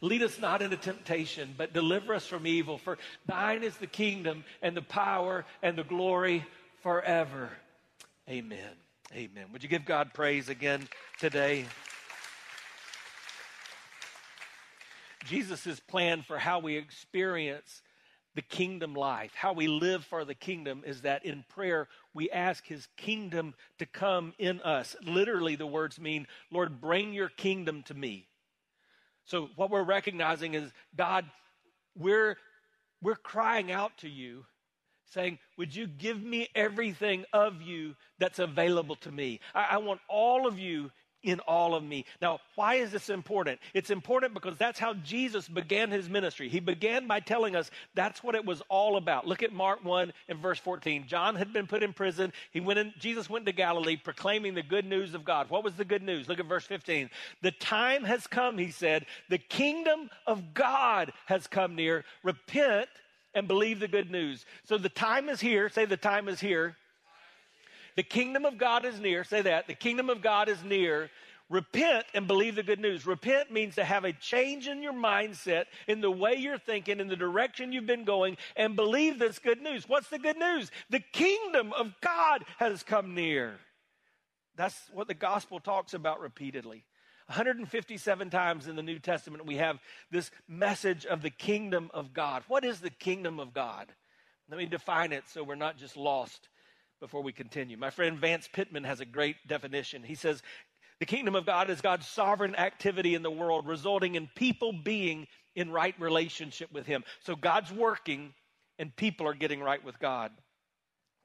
Lead 0.01 0.23
us 0.23 0.39
not 0.39 0.61
into 0.61 0.77
temptation, 0.77 1.53
but 1.57 1.73
deliver 1.73 2.13
us 2.13 2.25
from 2.25 2.47
evil. 2.47 2.77
For 2.77 2.97
thine 3.25 3.63
is 3.63 3.75
the 3.77 3.87
kingdom, 3.87 4.43
and 4.61 4.77
the 4.77 4.81
power, 4.81 5.45
and 5.61 5.77
the 5.77 5.83
glory 5.83 6.45
forever. 6.81 7.49
Amen. 8.29 8.75
Amen. 9.13 9.45
Would 9.51 9.63
you 9.63 9.69
give 9.69 9.85
God 9.85 10.13
praise 10.13 10.49
again 10.49 10.87
today? 11.19 11.65
Jesus' 15.25 15.79
plan 15.79 16.23
for 16.23 16.37
how 16.37 16.59
we 16.59 16.77
experience 16.77 17.81
the 18.33 18.41
kingdom 18.41 18.93
life, 18.93 19.31
how 19.35 19.53
we 19.53 19.67
live 19.67 20.05
for 20.05 20.23
the 20.23 20.33
kingdom, 20.33 20.83
is 20.85 21.01
that 21.01 21.25
in 21.25 21.43
prayer 21.49 21.87
we 22.13 22.31
ask 22.31 22.65
his 22.65 22.87
kingdom 22.97 23.53
to 23.77 23.85
come 23.85 24.33
in 24.39 24.61
us. 24.61 24.95
Literally, 25.03 25.55
the 25.55 25.67
words 25.67 25.99
mean, 25.99 26.25
Lord, 26.49 26.79
bring 26.79 27.13
your 27.13 27.29
kingdom 27.29 27.83
to 27.83 27.93
me. 27.93 28.27
So, 29.25 29.49
what 29.55 29.69
we're 29.69 29.83
recognizing 29.83 30.53
is, 30.53 30.71
God, 30.95 31.25
we're, 31.95 32.37
we're 33.01 33.15
crying 33.15 33.71
out 33.71 33.97
to 33.99 34.09
you, 34.09 34.45
saying, 35.11 35.39
Would 35.57 35.75
you 35.75 35.87
give 35.87 36.21
me 36.21 36.49
everything 36.55 37.25
of 37.33 37.61
you 37.61 37.95
that's 38.19 38.39
available 38.39 38.95
to 38.97 39.11
me? 39.11 39.39
I, 39.53 39.67
I 39.71 39.77
want 39.77 40.01
all 40.07 40.47
of 40.47 40.59
you 40.59 40.91
in 41.23 41.39
all 41.41 41.75
of 41.75 41.83
me. 41.83 42.05
Now, 42.21 42.39
why 42.55 42.75
is 42.75 42.91
this 42.91 43.09
important? 43.09 43.59
It's 43.73 43.89
important 43.89 44.33
because 44.33 44.57
that's 44.57 44.79
how 44.79 44.93
Jesus 44.95 45.47
began 45.47 45.91
his 45.91 46.09
ministry. 46.09 46.49
He 46.49 46.59
began 46.59 47.07
by 47.07 47.19
telling 47.19 47.55
us 47.55 47.69
that's 47.93 48.23
what 48.23 48.35
it 48.35 48.45
was 48.45 48.61
all 48.69 48.97
about. 48.97 49.27
Look 49.27 49.43
at 49.43 49.53
Mark 49.53 49.83
1 49.83 50.13
and 50.27 50.39
verse 50.39 50.59
14. 50.59 51.05
John 51.07 51.35
had 51.35 51.53
been 51.53 51.67
put 51.67 51.83
in 51.83 51.93
prison. 51.93 52.33
He 52.51 52.59
went 52.59 52.79
in, 52.79 52.93
Jesus 52.99 53.29
went 53.29 53.45
to 53.45 53.51
Galilee 53.51 53.97
proclaiming 53.97 54.55
the 54.55 54.63
good 54.63 54.85
news 54.85 55.13
of 55.13 55.23
God. 55.23 55.49
What 55.49 55.63
was 55.63 55.75
the 55.75 55.85
good 55.85 56.03
news? 56.03 56.27
Look 56.27 56.39
at 56.39 56.45
verse 56.47 56.65
15. 56.65 57.09
The 57.41 57.51
time 57.51 58.03
has 58.03 58.27
come, 58.27 58.57
he 58.57 58.71
said. 58.71 59.05
The 59.29 59.37
kingdom 59.37 60.09
of 60.25 60.53
God 60.53 61.13
has 61.25 61.47
come 61.47 61.75
near. 61.75 62.03
Repent 62.23 62.89
and 63.33 63.47
believe 63.47 63.79
the 63.79 63.87
good 63.87 64.11
news. 64.11 64.45
So 64.65 64.77
the 64.77 64.89
time 64.89 65.29
is 65.29 65.39
here. 65.39 65.69
Say 65.69 65.85
the 65.85 65.97
time 65.97 66.27
is 66.27 66.39
here. 66.39 66.75
The 67.95 68.03
kingdom 68.03 68.45
of 68.45 68.57
God 68.57 68.85
is 68.85 68.99
near. 68.99 69.23
Say 69.23 69.41
that. 69.41 69.67
The 69.67 69.73
kingdom 69.73 70.09
of 70.09 70.21
God 70.21 70.47
is 70.49 70.63
near. 70.63 71.09
Repent 71.49 72.05
and 72.13 72.27
believe 72.27 72.55
the 72.55 72.63
good 72.63 72.79
news. 72.79 73.05
Repent 73.05 73.51
means 73.51 73.75
to 73.75 73.83
have 73.83 74.05
a 74.05 74.13
change 74.13 74.67
in 74.69 74.81
your 74.81 74.93
mindset, 74.93 75.65
in 75.85 75.99
the 75.99 76.09
way 76.09 76.35
you're 76.35 76.57
thinking, 76.57 77.01
in 77.01 77.09
the 77.09 77.17
direction 77.17 77.73
you've 77.73 77.85
been 77.85 78.05
going, 78.05 78.37
and 78.55 78.77
believe 78.77 79.19
this 79.19 79.37
good 79.37 79.61
news. 79.61 79.87
What's 79.89 80.07
the 80.07 80.17
good 80.17 80.37
news? 80.37 80.71
The 80.89 81.01
kingdom 81.01 81.73
of 81.73 81.93
God 81.99 82.45
has 82.57 82.83
come 82.83 83.13
near. 83.13 83.59
That's 84.55 84.79
what 84.93 85.09
the 85.09 85.13
gospel 85.13 85.59
talks 85.59 85.93
about 85.93 86.21
repeatedly. 86.21 86.85
157 87.31 88.29
times 88.29 88.67
in 88.67 88.75
the 88.75 88.83
New 88.83 88.99
Testament, 88.99 89.45
we 89.45 89.55
have 89.55 89.79
this 90.11 90.31
message 90.49 91.05
of 91.05 91.21
the 91.21 91.29
kingdom 91.29 91.89
of 91.93 92.13
God. 92.13 92.43
What 92.49 92.65
is 92.65 92.81
the 92.81 92.89
kingdom 92.89 93.39
of 93.39 93.53
God? 93.53 93.87
Let 94.49 94.57
me 94.57 94.65
define 94.65 95.13
it 95.13 95.23
so 95.27 95.41
we're 95.41 95.55
not 95.55 95.77
just 95.77 95.95
lost 95.95 96.49
before 96.99 97.23
we 97.23 97.31
continue. 97.31 97.77
My 97.77 97.89
friend 97.89 98.19
Vance 98.19 98.49
Pitman 98.51 98.83
has 98.83 98.99
a 98.99 99.05
great 99.05 99.37
definition. 99.47 100.03
He 100.03 100.15
says, 100.15 100.43
The 100.99 101.05
kingdom 101.05 101.35
of 101.35 101.45
God 101.45 101.69
is 101.69 101.79
God's 101.79 102.05
sovereign 102.05 102.53
activity 102.57 103.15
in 103.15 103.23
the 103.23 103.31
world, 103.31 103.65
resulting 103.65 104.15
in 104.15 104.29
people 104.35 104.73
being 104.73 105.25
in 105.55 105.71
right 105.71 105.95
relationship 106.01 106.69
with 106.73 106.85
Him. 106.85 107.05
So 107.21 107.37
God's 107.37 107.71
working 107.71 108.33
and 108.77 108.93
people 108.93 109.25
are 109.25 109.33
getting 109.33 109.61
right 109.61 109.81
with 109.85 109.97
God. 109.99 110.33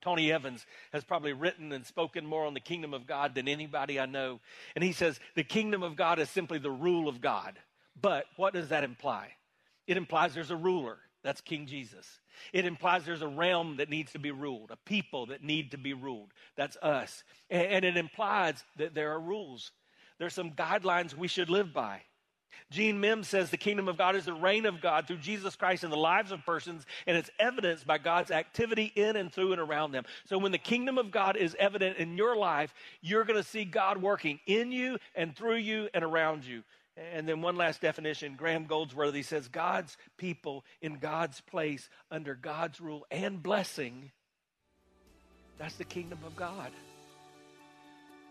Tony 0.06 0.30
Evans 0.30 0.64
has 0.92 1.02
probably 1.02 1.32
written 1.32 1.72
and 1.72 1.84
spoken 1.84 2.24
more 2.24 2.46
on 2.46 2.54
the 2.54 2.60
kingdom 2.60 2.94
of 2.94 3.08
God 3.08 3.34
than 3.34 3.48
anybody 3.48 3.98
I 3.98 4.06
know. 4.06 4.38
And 4.76 4.84
he 4.84 4.92
says 4.92 5.18
the 5.34 5.42
kingdom 5.42 5.82
of 5.82 5.96
God 5.96 6.20
is 6.20 6.30
simply 6.30 6.58
the 6.58 6.70
rule 6.70 7.08
of 7.08 7.20
God. 7.20 7.58
But 8.00 8.26
what 8.36 8.54
does 8.54 8.68
that 8.68 8.84
imply? 8.84 9.32
It 9.88 9.96
implies 9.96 10.32
there's 10.32 10.52
a 10.52 10.56
ruler. 10.56 10.98
That's 11.24 11.40
King 11.40 11.66
Jesus. 11.66 12.06
It 12.52 12.66
implies 12.66 13.04
there's 13.04 13.22
a 13.22 13.26
realm 13.26 13.78
that 13.78 13.90
needs 13.90 14.12
to 14.12 14.20
be 14.20 14.30
ruled, 14.30 14.70
a 14.70 14.76
people 14.88 15.26
that 15.26 15.42
need 15.42 15.72
to 15.72 15.76
be 15.76 15.92
ruled. 15.92 16.30
That's 16.54 16.76
us. 16.76 17.24
And, 17.50 17.84
it 17.84 17.96
implies 17.96 18.62
that 18.76 18.94
there 18.94 19.10
are 19.10 19.20
rules. 19.20 19.72
There's 20.20 20.34
some 20.34 20.52
guidelines 20.52 21.16
we 21.16 21.26
should 21.26 21.50
live 21.50 21.72
by. 21.72 22.02
Gene 22.70 23.00
Mims 23.00 23.28
says 23.28 23.50
the 23.50 23.56
kingdom 23.56 23.88
of 23.88 23.96
God 23.96 24.16
is 24.16 24.24
the 24.24 24.32
reign 24.32 24.66
of 24.66 24.80
God 24.80 25.06
through 25.06 25.18
Jesus 25.18 25.56
Christ 25.56 25.84
in 25.84 25.90
the 25.90 25.96
lives 25.96 26.32
of 26.32 26.44
persons, 26.44 26.84
and 27.06 27.16
it's 27.16 27.30
evidenced 27.38 27.86
by 27.86 27.98
God's 27.98 28.30
activity 28.30 28.92
in 28.94 29.16
and 29.16 29.32
through 29.32 29.52
and 29.52 29.60
around 29.60 29.92
them. 29.92 30.04
So 30.24 30.38
when 30.38 30.52
the 30.52 30.58
kingdom 30.58 30.98
of 30.98 31.10
God 31.10 31.36
is 31.36 31.56
evident 31.58 31.98
in 31.98 32.16
your 32.16 32.36
life, 32.36 32.74
you're 33.00 33.24
going 33.24 33.42
to 33.42 33.48
see 33.48 33.64
God 33.64 34.02
working 34.02 34.40
in 34.46 34.72
you 34.72 34.98
and 35.14 35.34
through 35.34 35.56
you 35.56 35.88
and 35.94 36.04
around 36.04 36.44
you. 36.44 36.62
And 37.12 37.28
then 37.28 37.42
one 37.42 37.56
last 37.56 37.80
definition 37.82 38.36
Graham 38.36 38.64
Goldsworthy 38.64 39.22
says 39.22 39.48
God's 39.48 39.96
people 40.16 40.64
in 40.80 40.98
God's 40.98 41.40
place 41.42 41.88
under 42.10 42.34
God's 42.34 42.80
rule 42.80 43.06
and 43.10 43.42
blessing. 43.42 44.10
That's 45.58 45.76
the 45.76 45.84
kingdom 45.84 46.18
of 46.26 46.36
God. 46.36 46.70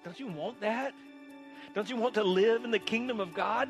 Don't 0.04 0.20
you 0.20 0.28
want 0.28 0.62
that? 0.62 0.94
Don't 1.74 1.90
you 1.90 1.96
want 1.96 2.14
to 2.16 2.24
live 2.24 2.64
in 2.64 2.72
the 2.72 2.80
kingdom 2.80 3.20
of 3.20 3.34
God? 3.34 3.70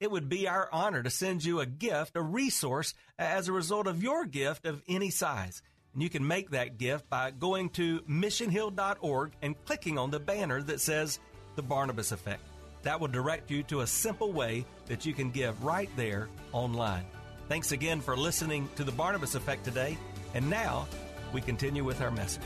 It 0.00 0.10
would 0.10 0.28
be 0.28 0.48
our 0.48 0.68
honor 0.72 1.02
to 1.02 1.10
send 1.10 1.44
you 1.44 1.60
a 1.60 1.66
gift, 1.66 2.16
a 2.16 2.22
resource, 2.22 2.94
as 3.18 3.48
a 3.48 3.52
result 3.52 3.86
of 3.86 4.02
your 4.02 4.24
gift 4.24 4.66
of 4.66 4.82
any 4.88 5.10
size. 5.10 5.62
And 5.92 6.02
you 6.02 6.10
can 6.10 6.26
make 6.26 6.50
that 6.50 6.78
gift 6.78 7.08
by 7.08 7.30
going 7.30 7.70
to 7.70 8.00
missionhill.org 8.00 9.32
and 9.40 9.64
clicking 9.64 9.96
on 9.96 10.10
the 10.10 10.18
banner 10.18 10.60
that 10.62 10.80
says 10.80 11.20
The 11.54 11.62
Barnabas 11.62 12.10
Effect. 12.10 12.42
That 12.82 13.00
will 13.00 13.08
direct 13.08 13.50
you 13.50 13.62
to 13.64 13.80
a 13.80 13.86
simple 13.86 14.32
way 14.32 14.66
that 14.86 15.06
you 15.06 15.14
can 15.14 15.30
give 15.30 15.62
right 15.62 15.88
there 15.96 16.28
online. 16.52 17.06
Thanks 17.48 17.72
again 17.72 18.00
for 18.00 18.16
listening 18.16 18.68
to 18.76 18.84
the 18.84 18.92
Barnabas 18.92 19.36
Effect 19.36 19.64
today. 19.64 19.96
And 20.34 20.50
now 20.50 20.88
we 21.32 21.40
continue 21.40 21.84
with 21.84 22.00
our 22.00 22.10
message. 22.10 22.42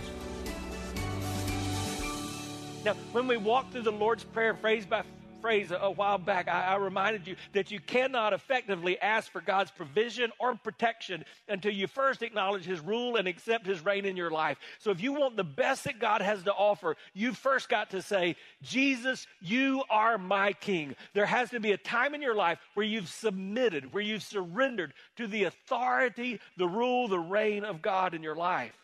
Now, 2.85 2.95
when 3.13 3.27
we 3.27 3.37
walk 3.37 3.73
through 3.73 3.83
the 3.83 3.93
Lord's 3.93 4.25
Prayer 4.25 4.55
phrase 4.55 4.85
by 4.85 5.03
phrase 5.41 5.71
a, 5.71 5.91
while 5.91 6.19
back, 6.19 6.49
I, 6.49 6.65
I 6.65 6.77
reminded 6.77 7.27
you 7.27 7.37
that 7.53 7.71
you 7.71 7.81
cannot 7.81 8.33
effectively 8.33 8.99
ask 9.01 9.31
for 9.31 9.41
God's 9.41 9.71
provision 9.71 10.31
or 10.39 10.55
protection 10.57 11.25
until 11.49 11.73
you 11.73 11.87
first 11.87 12.23
acknowledge 12.23 12.65
His 12.65 12.81
rule 12.81 13.17
and 13.17 13.27
accept 13.29 13.67
His 13.67 13.85
reign 13.85 14.05
in 14.05 14.17
your 14.17 14.31
life. 14.31 14.59
So 14.79 14.91
if 14.91 15.03
you 15.03 15.13
want 15.13 15.37
the 15.37 15.45
best 15.45 15.85
that 15.85 15.99
God 15.99 16.21
has 16.21 16.43
to 16.45 16.53
offer, 16.53 16.97
you 17.15 17.33
first 17.33 17.69
got 17.69 17.91
to 17.91 18.03
say, 18.03 18.37
Jesus, 18.63 19.27
you 19.41 19.83
are 19.91 20.19
my 20.19 20.53
King. 20.53 20.95
There 21.15 21.27
has 21.27 21.51
to 21.51 21.61
be 21.61 21.73
a 21.73 21.79
time 21.79 22.15
in 22.15 22.23
your 22.23 22.35
life 22.35 22.59
where 22.75 22.87
you've 22.87 23.09
submitted, 23.09 23.93
where 23.93 24.03
you've 24.03 24.23
surrendered 24.23 24.95
to 25.17 25.27
the 25.27 25.45
authority, 25.45 26.41
the 26.57 26.69
rule, 26.69 27.09
the 27.09 27.19
reign 27.19 27.65
of 27.65 27.83
God 27.83 28.15
in 28.15 28.23
your 28.23 28.37
life. 28.37 28.75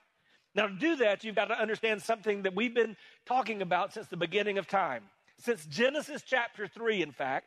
Now, 0.55 0.69
to 0.69 0.75
do 0.75 0.97
that, 0.97 1.25
you've 1.25 1.35
got 1.35 1.47
to 1.47 1.61
understand 1.61 2.03
something 2.03 2.43
that 2.43 2.55
we've 2.55 2.75
been 2.75 2.97
talking 3.27 3.61
about 3.61 3.93
since 3.93 4.07
the 4.07 4.17
beginning 4.17 4.59
of 4.59 4.69
time. 4.69 5.03
Since 5.39 5.67
Genesis 5.67 6.23
chapter 6.23 6.67
3, 6.67 7.03
in 7.03 7.13
fact, 7.13 7.47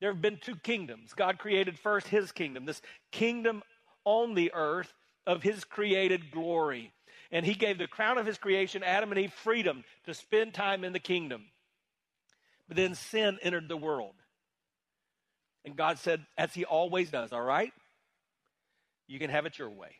there 0.00 0.12
have 0.12 0.22
been 0.22 0.38
two 0.40 0.56
kingdoms. 0.56 1.12
God 1.14 1.38
created 1.38 1.78
first 1.78 2.08
his 2.08 2.32
kingdom, 2.32 2.64
this 2.64 2.82
kingdom 3.12 3.62
on 4.04 4.34
the 4.34 4.52
earth 4.54 4.92
of 5.26 5.42
his 5.42 5.64
created 5.64 6.30
glory. 6.30 6.92
And 7.30 7.46
he 7.46 7.54
gave 7.54 7.78
the 7.78 7.86
crown 7.86 8.18
of 8.18 8.26
his 8.26 8.38
creation, 8.38 8.82
Adam 8.82 9.12
and 9.12 9.20
Eve, 9.20 9.32
freedom 9.32 9.84
to 10.06 10.14
spend 10.14 10.52
time 10.52 10.84
in 10.84 10.92
the 10.92 10.98
kingdom. 10.98 11.44
But 12.66 12.76
then 12.76 12.94
sin 12.94 13.38
entered 13.42 13.68
the 13.68 13.76
world. 13.76 14.14
And 15.64 15.76
God 15.76 15.98
said, 15.98 16.24
as 16.36 16.54
he 16.54 16.64
always 16.64 17.10
does, 17.10 17.32
all 17.32 17.42
right, 17.42 17.72
you 19.06 19.18
can 19.18 19.30
have 19.30 19.46
it 19.46 19.58
your 19.58 19.70
way. 19.70 19.99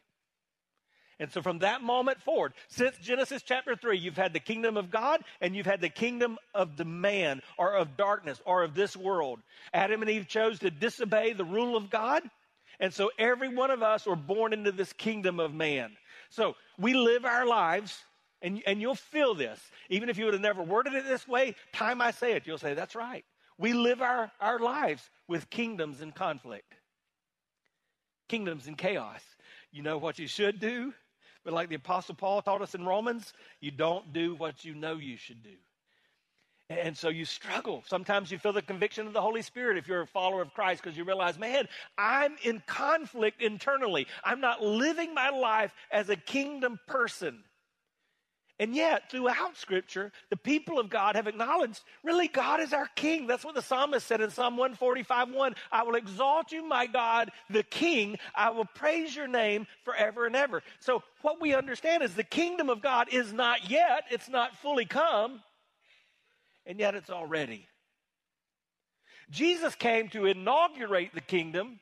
And 1.20 1.30
so 1.30 1.42
from 1.42 1.58
that 1.58 1.82
moment 1.82 2.22
forward, 2.22 2.54
since 2.68 2.96
Genesis 2.96 3.42
chapter 3.42 3.76
3, 3.76 3.98
you've 3.98 4.16
had 4.16 4.32
the 4.32 4.40
kingdom 4.40 4.78
of 4.78 4.90
God 4.90 5.22
and 5.42 5.54
you've 5.54 5.66
had 5.66 5.82
the 5.82 5.90
kingdom 5.90 6.38
of 6.54 6.78
the 6.78 6.86
man 6.86 7.42
or 7.58 7.74
of 7.74 7.98
darkness 7.98 8.40
or 8.46 8.62
of 8.62 8.74
this 8.74 8.96
world. 8.96 9.38
Adam 9.74 10.00
and 10.00 10.10
Eve 10.10 10.26
chose 10.26 10.58
to 10.60 10.70
disobey 10.70 11.34
the 11.34 11.44
rule 11.44 11.76
of 11.76 11.90
God. 11.90 12.22
And 12.80 12.94
so 12.94 13.10
every 13.18 13.54
one 13.54 13.70
of 13.70 13.82
us 13.82 14.06
are 14.06 14.16
born 14.16 14.54
into 14.54 14.72
this 14.72 14.94
kingdom 14.94 15.40
of 15.40 15.52
man. 15.52 15.90
So 16.30 16.56
we 16.78 16.94
live 16.94 17.26
our 17.26 17.44
lives, 17.44 18.02
and, 18.40 18.62
and 18.66 18.80
you'll 18.80 18.94
feel 18.94 19.34
this. 19.34 19.60
Even 19.90 20.08
if 20.08 20.16
you 20.16 20.24
would 20.24 20.32
have 20.32 20.40
never 20.40 20.62
worded 20.62 20.94
it 20.94 21.04
this 21.04 21.28
way, 21.28 21.54
time 21.74 22.00
I 22.00 22.12
say 22.12 22.32
it, 22.32 22.46
you'll 22.46 22.56
say, 22.56 22.72
that's 22.72 22.94
right. 22.94 23.26
We 23.58 23.74
live 23.74 24.00
our, 24.00 24.32
our 24.40 24.58
lives 24.58 25.02
with 25.28 25.50
kingdoms 25.50 26.00
in 26.00 26.12
conflict, 26.12 26.72
kingdoms 28.26 28.66
in 28.66 28.76
chaos. 28.76 29.20
You 29.70 29.82
know 29.82 29.98
what 29.98 30.18
you 30.18 30.26
should 30.26 30.58
do? 30.58 30.94
But 31.44 31.54
like 31.54 31.68
the 31.68 31.76
Apostle 31.76 32.14
Paul 32.14 32.42
taught 32.42 32.62
us 32.62 32.74
in 32.74 32.84
Romans, 32.84 33.32
you 33.60 33.70
don't 33.70 34.12
do 34.12 34.34
what 34.34 34.64
you 34.64 34.74
know 34.74 34.96
you 34.96 35.16
should 35.16 35.42
do. 35.42 35.56
And 36.70 36.96
so 36.96 37.08
you 37.08 37.24
struggle. 37.24 37.82
Sometimes 37.86 38.30
you 38.30 38.38
feel 38.38 38.52
the 38.52 38.62
conviction 38.62 39.06
of 39.08 39.12
the 39.12 39.20
Holy 39.20 39.42
Spirit 39.42 39.76
if 39.76 39.88
you're 39.88 40.02
a 40.02 40.06
follower 40.06 40.40
of 40.40 40.54
Christ 40.54 40.82
because 40.82 40.96
you 40.96 41.02
realize, 41.02 41.36
man, 41.36 41.66
I'm 41.98 42.36
in 42.44 42.62
conflict 42.66 43.42
internally. 43.42 44.06
I'm 44.22 44.40
not 44.40 44.62
living 44.62 45.12
my 45.12 45.30
life 45.30 45.74
as 45.90 46.10
a 46.10 46.16
kingdom 46.16 46.78
person. 46.86 47.42
And 48.60 48.76
yet, 48.76 49.10
throughout 49.10 49.56
Scripture, 49.56 50.12
the 50.28 50.36
people 50.36 50.78
of 50.78 50.90
God 50.90 51.16
have 51.16 51.26
acknowledged, 51.26 51.80
really, 52.04 52.28
God 52.28 52.60
is 52.60 52.74
our 52.74 52.88
King. 52.94 53.26
That's 53.26 53.42
what 53.42 53.54
the 53.54 53.62
psalmist 53.62 54.06
said 54.06 54.20
in 54.20 54.28
Psalm 54.28 54.58
145 54.58 55.30
1. 55.30 55.54
I 55.72 55.82
will 55.82 55.94
exalt 55.94 56.52
you, 56.52 56.62
my 56.62 56.86
God, 56.86 57.32
the 57.48 57.62
King. 57.62 58.18
I 58.34 58.50
will 58.50 58.66
praise 58.66 59.16
your 59.16 59.28
name 59.28 59.66
forever 59.82 60.26
and 60.26 60.36
ever. 60.36 60.62
So, 60.78 61.02
what 61.22 61.40
we 61.40 61.54
understand 61.54 62.02
is 62.02 62.14
the 62.14 62.22
kingdom 62.22 62.68
of 62.68 62.82
God 62.82 63.08
is 63.10 63.32
not 63.32 63.70
yet, 63.70 64.04
it's 64.10 64.28
not 64.28 64.54
fully 64.56 64.84
come, 64.84 65.40
and 66.66 66.78
yet 66.78 66.94
it's 66.94 67.08
already. 67.08 67.66
Jesus 69.30 69.74
came 69.74 70.10
to 70.10 70.26
inaugurate 70.26 71.14
the 71.14 71.22
kingdom, 71.22 71.80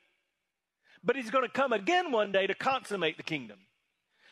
but 1.03 1.17
he's 1.17 1.29
going 1.29 1.43
to 1.43 1.51
come 1.51 1.73
again 1.73 2.13
one 2.13 2.31
day 2.31 2.47
to 2.47 2.53
consummate 2.53 3.17
the 3.17 3.23
kingdom. 3.23 3.57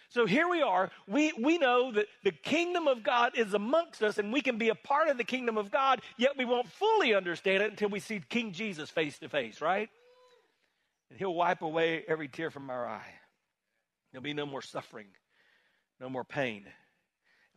So 0.10 0.26
here 0.26 0.48
we 0.48 0.62
are. 0.62 0.90
We, 1.06 1.34
we 1.34 1.58
know 1.58 1.92
that 1.92 2.08
the 2.24 2.32
kingdom 2.32 2.88
of 2.88 3.04
God 3.04 3.38
is 3.38 3.54
amongst 3.54 4.02
us 4.02 4.18
and 4.18 4.32
we 4.32 4.42
can 4.42 4.58
be 4.58 4.70
a 4.70 4.76
part 4.76 5.10
of 5.10 5.18
the 5.18 5.24
kingdom 5.24 5.58
of 5.58 5.70
God, 5.70 6.02
yet 6.18 6.38
we 6.38 6.46
won't 6.46 6.72
fully 6.72 7.14
understand 7.14 7.62
it 7.62 7.72
until 7.72 7.90
we 7.90 8.00
see 8.00 8.22
King 8.30 8.54
Jesus 8.54 8.90
face 8.90 9.20
to 9.20 9.28
face, 9.28 9.60
right? 9.60 9.90
And 11.10 11.20
he'll 11.20 11.34
wipe 11.34 11.62
away 11.62 12.06
every 12.08 12.30
tear 12.30 12.52
from 12.52 12.70
our 12.70 12.88
eye. 12.88 13.14
There'll 14.12 14.24
be 14.24 14.34
no 14.34 14.46
more 14.46 14.62
suffering, 14.62 15.08
no 16.00 16.10
more 16.10 16.24
pain. 16.24 16.66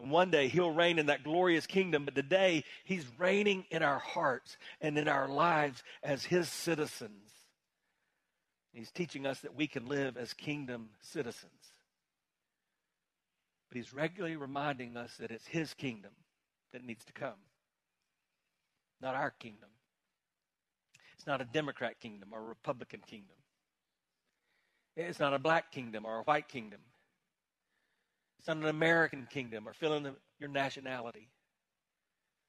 And 0.00 0.10
one 0.10 0.30
day 0.30 0.48
he'll 0.48 0.72
reign 0.72 0.98
in 0.98 1.06
that 1.06 1.22
glorious 1.22 1.66
kingdom, 1.66 2.04
but 2.04 2.16
today 2.16 2.64
he's 2.84 3.06
reigning 3.16 3.64
in 3.70 3.82
our 3.82 3.98
hearts 3.98 4.56
and 4.80 4.98
in 4.98 5.06
our 5.06 5.28
lives 5.28 5.84
as 6.02 6.24
his 6.24 6.48
citizens. 6.48 7.30
He's 8.72 8.90
teaching 8.90 9.26
us 9.26 9.40
that 9.40 9.54
we 9.54 9.68
can 9.68 9.86
live 9.86 10.16
as 10.16 10.32
kingdom 10.32 10.90
citizens. 11.00 11.69
But 13.70 13.76
he's 13.76 13.94
regularly 13.94 14.36
reminding 14.36 14.96
us 14.96 15.16
that 15.18 15.30
it's 15.30 15.46
his 15.46 15.74
kingdom 15.74 16.10
that 16.72 16.84
needs 16.84 17.04
to 17.04 17.12
come, 17.12 17.38
not 19.00 19.14
our 19.14 19.30
kingdom. 19.30 19.68
It's 21.16 21.26
not 21.26 21.40
a 21.40 21.44
Democrat 21.44 22.00
kingdom 22.00 22.30
or 22.32 22.40
a 22.40 22.44
Republican 22.44 23.00
kingdom. 23.06 23.36
It's 24.96 25.20
not 25.20 25.34
a 25.34 25.38
black 25.38 25.70
kingdom 25.70 26.04
or 26.04 26.18
a 26.18 26.22
white 26.22 26.48
kingdom. 26.48 26.80
It's 28.38 28.48
not 28.48 28.56
an 28.56 28.66
American 28.66 29.28
kingdom 29.30 29.68
or 29.68 29.72
filling 29.74 30.02
the, 30.02 30.14
your 30.38 30.48
nationality. 30.48 31.28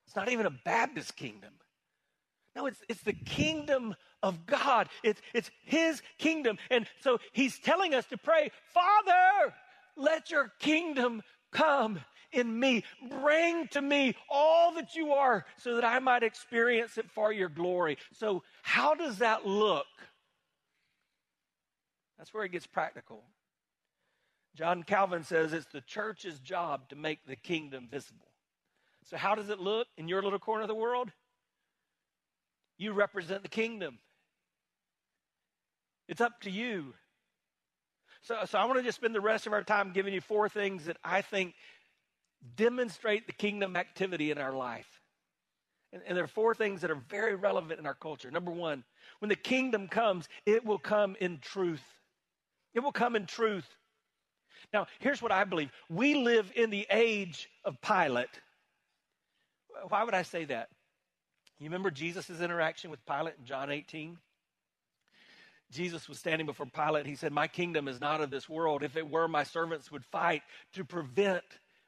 It's 0.07 0.15
not 0.15 0.29
even 0.29 0.45
a 0.45 0.51
Baptist 0.51 1.15
kingdom. 1.15 1.53
No, 2.55 2.65
it's, 2.65 2.79
it's 2.89 3.01
the 3.01 3.13
kingdom 3.13 3.95
of 4.23 4.45
God. 4.45 4.89
It's, 5.03 5.21
it's 5.33 5.51
His 5.63 6.01
kingdom. 6.17 6.57
And 6.69 6.87
so 7.01 7.19
He's 7.31 7.59
telling 7.59 7.93
us 7.93 8.05
to 8.07 8.17
pray, 8.17 8.51
Father, 8.73 9.53
let 9.95 10.31
your 10.31 10.51
kingdom 10.59 11.21
come 11.51 11.99
in 12.31 12.59
me. 12.59 12.83
Bring 13.09 13.67
to 13.69 13.81
me 13.81 14.15
all 14.29 14.73
that 14.75 14.95
you 14.95 15.11
are 15.13 15.45
so 15.57 15.75
that 15.75 15.85
I 15.85 15.99
might 15.99 16.23
experience 16.23 16.97
it 16.97 17.09
for 17.11 17.31
your 17.31 17.49
glory. 17.49 17.97
So, 18.13 18.43
how 18.63 18.95
does 18.95 19.17
that 19.19 19.45
look? 19.45 19.85
That's 22.17 22.33
where 22.33 22.43
it 22.43 22.51
gets 22.51 22.67
practical. 22.67 23.23
John 24.55 24.83
Calvin 24.83 25.23
says 25.23 25.53
it's 25.53 25.65
the 25.71 25.81
church's 25.81 26.39
job 26.39 26.89
to 26.89 26.95
make 26.95 27.25
the 27.25 27.35
kingdom 27.35 27.87
visible. 27.89 28.27
So, 29.03 29.17
how 29.17 29.35
does 29.35 29.49
it 29.49 29.59
look 29.59 29.87
in 29.97 30.07
your 30.07 30.21
little 30.21 30.39
corner 30.39 30.63
of 30.63 30.67
the 30.67 30.75
world? 30.75 31.11
You 32.77 32.93
represent 32.93 33.43
the 33.43 33.49
kingdom. 33.49 33.99
It's 36.07 36.21
up 36.21 36.41
to 36.41 36.51
you. 36.51 36.93
So, 38.21 38.37
so 38.45 38.57
I 38.59 38.65
want 38.65 38.77
to 38.77 38.83
just 38.83 38.97
spend 38.97 39.15
the 39.15 39.21
rest 39.21 39.47
of 39.47 39.53
our 39.53 39.63
time 39.63 39.91
giving 39.93 40.13
you 40.13 40.21
four 40.21 40.47
things 40.47 40.85
that 40.85 40.97
I 41.03 41.21
think 41.21 41.55
demonstrate 42.55 43.27
the 43.27 43.33
kingdom 43.33 43.75
activity 43.75 44.31
in 44.31 44.37
our 44.37 44.53
life. 44.53 44.87
And, 45.93 46.01
and 46.07 46.15
there 46.15 46.23
are 46.23 46.27
four 46.27 46.53
things 46.55 46.81
that 46.81 46.91
are 46.91 47.01
very 47.09 47.35
relevant 47.35 47.79
in 47.79 47.85
our 47.85 47.95
culture. 47.95 48.31
Number 48.31 48.51
one, 48.51 48.83
when 49.19 49.29
the 49.29 49.35
kingdom 49.35 49.87
comes, 49.87 50.27
it 50.45 50.65
will 50.65 50.77
come 50.77 51.15
in 51.19 51.39
truth. 51.39 51.83
It 52.73 52.81
will 52.81 52.91
come 52.91 53.15
in 53.15 53.25
truth. 53.25 53.67
Now, 54.71 54.87
here's 54.99 55.21
what 55.21 55.31
I 55.31 55.43
believe 55.43 55.71
we 55.89 56.15
live 56.15 56.51
in 56.55 56.69
the 56.69 56.87
age 56.89 57.49
of 57.65 57.81
Pilate. 57.81 58.29
Why 59.89 60.03
would 60.03 60.13
I 60.13 60.21
say 60.21 60.45
that? 60.45 60.69
You 61.59 61.65
remember 61.65 61.91
Jesus' 61.91 62.41
interaction 62.41 62.91
with 62.91 63.05
Pilate 63.05 63.35
in 63.39 63.45
John 63.45 63.71
18? 63.71 64.17
Jesus 65.71 66.09
was 66.09 66.19
standing 66.19 66.45
before 66.45 66.65
Pilate. 66.65 67.05
He 67.05 67.15
said, 67.15 67.31
My 67.31 67.47
kingdom 67.47 67.87
is 67.87 68.01
not 68.01 68.21
of 68.21 68.29
this 68.29 68.49
world. 68.49 68.83
If 68.83 68.97
it 68.97 69.09
were, 69.09 69.27
my 69.27 69.43
servants 69.43 69.91
would 69.91 70.05
fight 70.05 70.43
to 70.73 70.83
prevent 70.83 71.43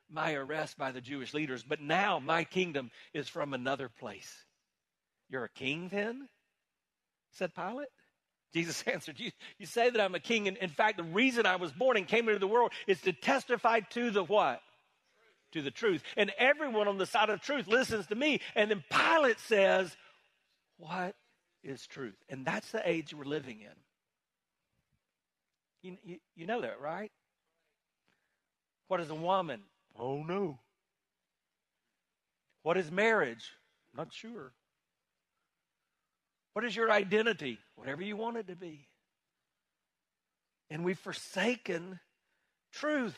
my 0.09 0.33
arrest 0.33 0.77
by 0.77 0.91
the 0.91 1.01
Jewish 1.01 1.33
leaders. 1.33 1.63
But 1.63 1.81
now 1.81 2.19
my 2.19 2.43
kingdom 2.43 2.91
is 3.13 3.27
from 3.27 3.53
another 3.53 3.89
place. 3.89 4.31
You're 5.29 5.45
a 5.45 5.49
king 5.49 5.89
then? 5.91 6.27
said 7.31 7.53
Pilate. 7.55 7.87
Jesus 8.53 8.83
answered, 8.87 9.19
You, 9.19 9.31
you 9.57 9.65
say 9.65 9.89
that 9.89 9.99
I'm 9.99 10.15
a 10.15 10.19
king. 10.19 10.47
And 10.47 10.57
in 10.57 10.69
fact, 10.69 10.97
the 10.97 11.03
reason 11.03 11.45
I 11.45 11.57
was 11.57 11.71
born 11.71 11.97
and 11.97 12.07
came 12.07 12.29
into 12.29 12.39
the 12.39 12.47
world 12.47 12.71
is 12.87 13.01
to 13.01 13.13
testify 13.13 13.81
to 13.91 14.11
the 14.11 14.23
what? 14.23 14.61
To 15.53 15.61
the 15.61 15.71
truth. 15.71 16.03
And 16.15 16.31
everyone 16.37 16.87
on 16.87 16.97
the 16.97 17.05
side 17.05 17.29
of 17.29 17.41
truth 17.41 17.67
listens 17.67 18.07
to 18.07 18.15
me. 18.15 18.39
And 18.55 18.71
then 18.71 18.83
Pilate 18.89 19.39
says, 19.39 19.95
What 20.77 21.15
is 21.63 21.87
truth. 21.87 22.15
And 22.29 22.45
that's 22.45 22.71
the 22.71 22.87
age 22.87 23.13
we're 23.13 23.23
living 23.23 23.61
in. 23.61 23.75
You, 25.81 25.97
you, 26.03 26.17
you 26.35 26.45
know 26.45 26.61
that, 26.61 26.79
right? 26.79 27.11
What 28.87 28.99
is 28.99 29.09
a 29.09 29.15
woman? 29.15 29.61
Oh, 29.97 30.23
no. 30.23 30.59
What 32.63 32.77
is 32.77 32.89
marriage? 32.91 33.51
Not 33.95 34.11
sure. 34.11 34.53
What 36.53 36.65
is 36.65 36.75
your 36.75 36.91
identity? 36.91 37.59
Whatever 37.75 38.01
you 38.03 38.15
want 38.15 38.37
it 38.37 38.47
to 38.47 38.55
be. 38.55 38.87
And 40.69 40.83
we've 40.83 40.99
forsaken 40.99 41.99
truth. 42.71 43.17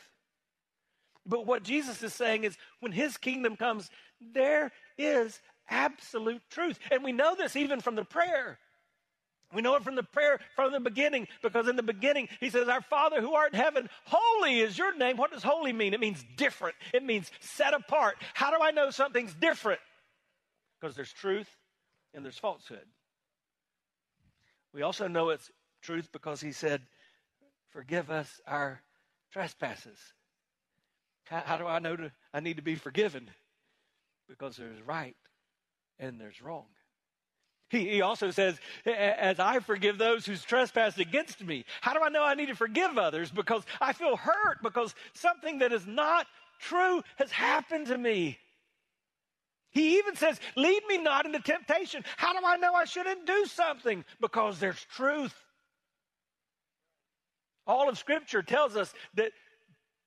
But 1.26 1.46
what 1.46 1.64
Jesus 1.64 2.02
is 2.04 2.14
saying 2.14 2.44
is 2.44 2.58
when 2.80 2.92
his 2.92 3.18
kingdom 3.18 3.56
comes, 3.56 3.90
there 4.34 4.72
is 4.98 5.40
absolute 5.70 6.42
truth. 6.50 6.80
And 6.92 7.04
we 7.04 7.12
know 7.12 7.36
this 7.36 7.56
even 7.56 7.82
from 7.82 7.96
the 7.96 8.06
prayer. 8.06 8.60
We 9.54 9.62
know 9.62 9.76
it 9.76 9.84
from 9.84 9.96
the 9.96 10.04
prayer 10.04 10.40
from 10.56 10.72
the 10.72 10.80
beginning 10.80 11.28
because 11.42 11.68
in 11.68 11.76
the 11.76 11.84
beginning 11.84 12.28
he 12.40 12.50
says, 12.50 12.68
Our 12.68 12.82
Father 12.82 13.22
who 13.22 13.34
art 13.34 13.54
in 13.54 13.60
heaven, 13.60 13.90
holy 14.06 14.60
is 14.60 14.78
your 14.78 14.96
name. 14.98 15.18
What 15.18 15.32
does 15.32 15.44
holy 15.44 15.72
mean? 15.72 15.94
It 15.94 16.00
means 16.00 16.24
different, 16.36 16.76
it 16.94 17.04
means 17.04 17.32
set 17.40 17.74
apart. 17.74 18.16
How 18.34 18.52
do 18.52 18.62
I 18.62 18.72
know 18.72 18.90
something's 18.90 19.34
different? 19.34 19.80
Because 20.80 20.96
there's 20.96 21.14
truth 21.14 21.50
and 22.14 22.26
there's 22.26 22.38
falsehood. 22.38 22.86
We 24.74 24.82
also 24.82 25.08
know 25.08 25.30
it's 25.30 25.50
truth 25.82 26.10
because 26.12 26.42
he 26.42 26.52
said, 26.52 26.82
Forgive 27.70 28.10
us 28.10 28.42
our 28.48 28.82
trespasses. 29.32 29.98
How, 31.26 31.44
how 31.46 31.58
do 31.58 31.68
I 31.68 31.80
know 31.80 31.96
to, 31.96 32.12
I 32.34 32.40
need 32.40 32.58
to 32.58 32.64
be 32.64 32.76
forgiven? 32.76 33.30
Because 34.28 34.58
there's 34.58 34.82
right 34.82 35.16
and 36.00 36.20
there's 36.20 36.42
wrong. 36.42 36.66
He, 37.70 37.90
he 37.90 38.02
also 38.02 38.32
says, 38.32 38.60
as 38.86 39.40
I 39.40 39.60
forgive 39.60 39.98
those 39.98 40.26
who's 40.26 40.44
trespassed 40.44 41.00
against 41.00 41.44
me. 41.44 41.66
How 41.82 41.94
do 41.94 42.02
I 42.02 42.10
know 42.10 42.24
I 42.24 42.36
need 42.36 42.48
to 42.48 42.56
forgive 42.56 42.98
others? 42.98 43.32
Because 43.32 43.64
I 43.82 43.94
feel 43.94 44.16
hurt 44.16 44.62
because 44.62 44.94
something 45.14 45.60
that 45.60 45.74
is 45.74 45.88
not 45.88 46.28
true 46.60 47.02
has 47.18 47.32
happened 47.32 47.88
to 47.88 47.98
me. 47.98 48.38
He 49.72 49.98
even 49.98 50.16
says, 50.16 50.40
Lead 50.56 50.84
me 50.88 50.98
not 51.00 51.26
into 51.26 51.40
temptation. 51.40 52.06
How 52.18 52.40
do 52.40 52.46
I 52.46 52.56
know 52.58 52.74
I 52.74 52.86
shouldn't 52.86 53.26
do 53.26 53.46
something? 53.46 54.06
Because 54.22 54.60
there's 54.60 54.86
truth. 54.96 55.34
All 57.68 57.90
of 57.90 57.98
Scripture 57.98 58.44
tells 58.44 58.78
us 58.78 58.94
that 59.16 59.32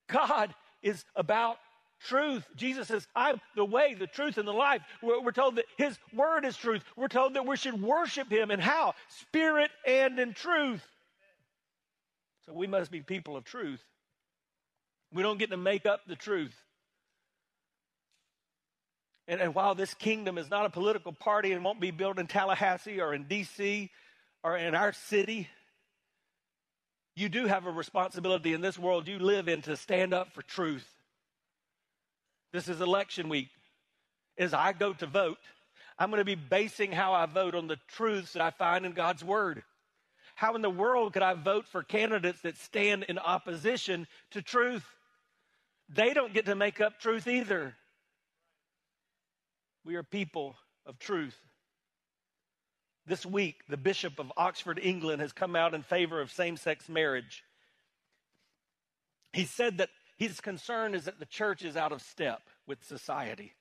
God 0.09 0.55
is 0.81 1.05
about 1.17 1.59
truth. 2.07 2.45
Jesus 2.57 2.89
says, 2.89 3.07
I'm 3.15 3.41
the 3.57 3.65
way, 3.65 3.95
the 3.95 4.07
truth, 4.07 4.39
and 4.39 4.47
the 4.47 4.53
life. 4.53 4.83
We're, 5.03 5.21
we're, 5.21 5.33
told 5.33 5.57
that 5.57 5.65
His 5.77 5.99
Word 6.15 6.45
is 6.45 6.57
truth. 6.57 6.83
We're 6.97 7.09
told 7.09 7.35
that 7.35 7.47
we 7.47 7.57
should 7.57 7.81
worship 7.81 8.31
Him. 8.31 8.51
And 8.51 8.63
how? 8.63 8.95
Spirit 9.09 9.71
and 9.87 10.19
in 10.19 10.35
truth. 10.35 10.83
So 12.47 12.53
we 12.53 12.67
must 12.67 12.91
be 12.91 13.01
people 13.01 13.37
of 13.37 13.45
truth. 13.45 13.83
We 15.13 15.23
don't 15.23 15.39
get 15.39 15.51
to 15.51 15.57
make 15.57 15.87
up 15.87 16.01
the 16.07 16.17
truth. 16.17 16.55
And, 19.27 19.41
and 19.41 19.55
while 19.55 19.75
this 19.75 19.93
kingdom 19.95 20.39
is 20.39 20.51
not 20.51 20.67
a 20.67 20.71
political 20.71 21.13
party 21.13 21.53
and 21.53 21.63
won't 21.63 21.81
be 21.81 21.91
built 21.91 22.19
in 22.19 22.27
Tallahassee 22.27 23.01
or 23.01 23.13
in 23.13 23.25
D.C. 23.25 23.91
or 24.43 24.57
in 24.57 24.75
our 24.75 24.93
city, 24.93 25.49
you 27.15 27.29
do 27.29 27.47
have 27.47 27.67
a 27.67 27.71
responsibility 27.71 28.55
in 28.55 28.61
this 28.61 28.79
world 28.79 29.09
you 29.09 29.19
live 29.19 29.49
in 29.49 29.61
to 29.63 29.77
stand 29.77 30.15
up 30.15 30.33
for 30.33 30.43
truth. 30.43 30.87
This 32.53 32.69
is 32.69 32.81
election 32.81 33.29
week. 33.29 33.49
As 34.39 34.55
I 34.55 34.73
go 34.73 34.93
to 34.95 35.07
vote, 35.07 35.39
I'm 35.99 36.11
going 36.11 36.21
to 36.21 36.25
be 36.25 36.35
basing 36.37 36.93
how 36.93 37.13
I 37.13 37.27
vote 37.27 37.55
on 37.55 37.67
the 37.67 37.79
truths 37.89 38.33
that 38.35 38.43
I 38.43 38.51
find 38.51 38.87
in 38.87 38.93
God's 38.93 39.25
Word. 39.25 39.63
How 40.37 40.55
in 40.55 40.63
the 40.63 40.71
world 40.71 41.13
could 41.13 41.23
I 41.23 41.35
vote 41.35 41.67
for 41.67 41.83
candidates 41.83 42.43
that 42.43 42.57
stand 42.57 43.05
in 43.09 43.19
opposition 43.19 44.07
to 44.31 44.41
truth? 44.41 44.85
They 45.89 46.15
don't 46.15 46.33
get 46.33 46.47
to 46.47 46.55
make 46.55 46.81
up 46.81 47.01
truth 47.01 47.27
either. 47.27 47.75
We 49.85 49.97
are 49.97 50.05
people 50.05 50.55
of 50.87 50.99
truth. 50.99 51.37
This 53.07 53.27
week, 53.27 53.63
the 53.69 53.77
Bishop 53.77 54.19
of 54.19 54.31
Oxford, 54.37 54.79
England, 54.81 55.23
has 55.23 55.33
come 55.33 55.57
out 55.57 55.75
in 55.75 55.83
favor 55.83 56.21
of 56.21 56.31
same 56.31 56.57
sex 56.57 56.89
marriage. 56.89 57.43
He 59.33 59.45
said 59.45 59.79
that 59.79 59.89
his 60.19 60.41
concern 60.41 60.95
is 60.95 61.05
that 61.05 61.19
the 61.19 61.27
church 61.27 61.65
is 61.65 61.77
out 61.77 61.93
of 61.93 62.03
step 62.03 62.43
with 62.67 62.85
society. 62.85 63.55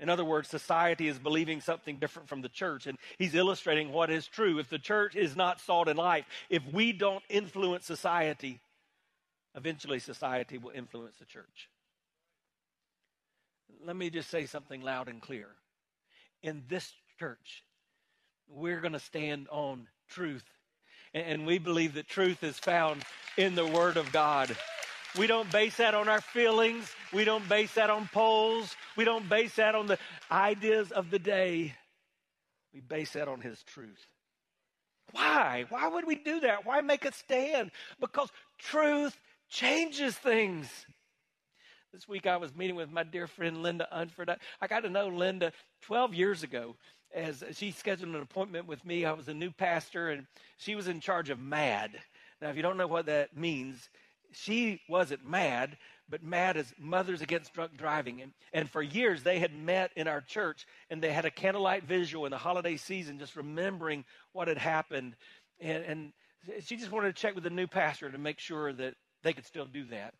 In 0.00 0.08
other 0.08 0.24
words, 0.24 0.48
society 0.48 1.08
is 1.08 1.18
believing 1.18 1.60
something 1.60 1.96
different 1.96 2.28
from 2.28 2.40
the 2.40 2.48
church, 2.48 2.86
and 2.86 2.96
he's 3.18 3.34
illustrating 3.34 3.92
what 3.92 4.10
is 4.10 4.26
true. 4.26 4.58
If 4.58 4.70
the 4.70 4.78
church 4.78 5.16
is 5.16 5.34
not 5.34 5.60
salt 5.60 5.88
and 5.88 5.98
light, 5.98 6.24
if 6.48 6.62
we 6.72 6.92
don't 6.92 7.22
influence 7.28 7.84
society, 7.84 8.60
eventually 9.56 9.98
society 9.98 10.56
will 10.56 10.70
influence 10.70 11.16
the 11.18 11.24
church. 11.24 11.68
Let 13.84 13.96
me 13.96 14.08
just 14.08 14.30
say 14.30 14.46
something 14.46 14.82
loud 14.82 15.08
and 15.08 15.20
clear. 15.20 15.48
In 16.42 16.62
this 16.68 16.92
church, 17.18 17.64
we're 18.48 18.80
going 18.80 18.92
to 18.92 19.00
stand 19.00 19.48
on 19.50 19.88
truth. 20.08 20.44
And 21.12 21.46
we 21.46 21.58
believe 21.58 21.94
that 21.94 22.08
truth 22.08 22.44
is 22.44 22.58
found 22.58 23.02
in 23.36 23.54
the 23.54 23.66
Word 23.66 23.96
of 23.96 24.12
God. 24.12 24.56
We 25.16 25.26
don't 25.26 25.50
base 25.50 25.76
that 25.78 25.94
on 25.94 26.08
our 26.08 26.20
feelings. 26.20 26.92
We 27.12 27.24
don't 27.24 27.48
base 27.48 27.74
that 27.74 27.90
on 27.90 28.08
polls. 28.12 28.76
We 28.96 29.04
don't 29.04 29.28
base 29.28 29.54
that 29.56 29.74
on 29.74 29.86
the 29.86 29.98
ideas 30.30 30.92
of 30.92 31.10
the 31.10 31.18
day. 31.18 31.74
We 32.74 32.80
base 32.80 33.12
that 33.12 33.28
on 33.28 33.40
His 33.40 33.62
truth. 33.62 34.06
Why? 35.12 35.64
Why 35.70 35.88
would 35.88 36.06
we 36.06 36.16
do 36.16 36.40
that? 36.40 36.66
Why 36.66 36.80
make 36.82 37.04
a 37.04 37.12
stand? 37.12 37.70
Because 37.98 38.30
truth 38.58 39.18
changes 39.48 40.14
things. 40.14 40.68
This 41.92 42.06
week 42.06 42.26
I 42.26 42.36
was 42.36 42.54
meeting 42.54 42.76
with 42.76 42.90
my 42.90 43.02
dear 43.02 43.26
friend 43.26 43.62
Linda 43.62 43.88
Unford. 43.92 44.28
I, 44.28 44.36
I 44.60 44.66
got 44.66 44.80
to 44.80 44.90
know 44.90 45.08
Linda 45.08 45.52
12 45.82 46.14
years 46.14 46.42
ago 46.42 46.76
as 47.14 47.42
she 47.52 47.70
scheduled 47.70 48.14
an 48.14 48.20
appointment 48.20 48.66
with 48.66 48.84
me. 48.84 49.06
I 49.06 49.12
was 49.12 49.28
a 49.28 49.34
new 49.34 49.50
pastor, 49.50 50.10
and 50.10 50.26
she 50.58 50.74
was 50.74 50.88
in 50.88 51.00
charge 51.00 51.30
of 51.30 51.40
MAD. 51.40 51.98
Now, 52.42 52.50
if 52.50 52.56
you 52.56 52.62
don't 52.62 52.76
know 52.76 52.86
what 52.86 53.06
that 53.06 53.34
means, 53.36 53.88
she 54.32 54.80
wasn't 54.88 55.26
mad, 55.26 55.76
but 56.08 56.22
MAD 56.22 56.56
as 56.56 56.72
Mothers 56.78 57.22
Against 57.22 57.52
Drunk 57.52 57.76
Driving. 57.76 58.22
And, 58.22 58.32
and 58.52 58.70
for 58.70 58.82
years, 58.82 59.22
they 59.22 59.38
had 59.38 59.54
met 59.54 59.90
in 59.96 60.08
our 60.08 60.20
church, 60.20 60.66
and 60.90 61.02
they 61.02 61.12
had 61.12 61.24
a 61.24 61.30
candlelight 61.30 61.84
visual 61.84 62.24
in 62.24 62.30
the 62.30 62.38
holiday 62.38 62.76
season, 62.76 63.18
just 63.18 63.36
remembering 63.36 64.04
what 64.32 64.48
had 64.48 64.58
happened. 64.58 65.16
And, 65.60 65.84
and 65.84 66.12
she 66.60 66.76
just 66.76 66.92
wanted 66.92 67.14
to 67.14 67.20
check 67.20 67.34
with 67.34 67.44
the 67.44 67.50
new 67.50 67.66
pastor 67.66 68.10
to 68.10 68.18
make 68.18 68.38
sure 68.38 68.72
that 68.72 68.94
they 69.22 69.32
could 69.32 69.46
still 69.46 69.66
do 69.66 69.84
that. 69.86 70.14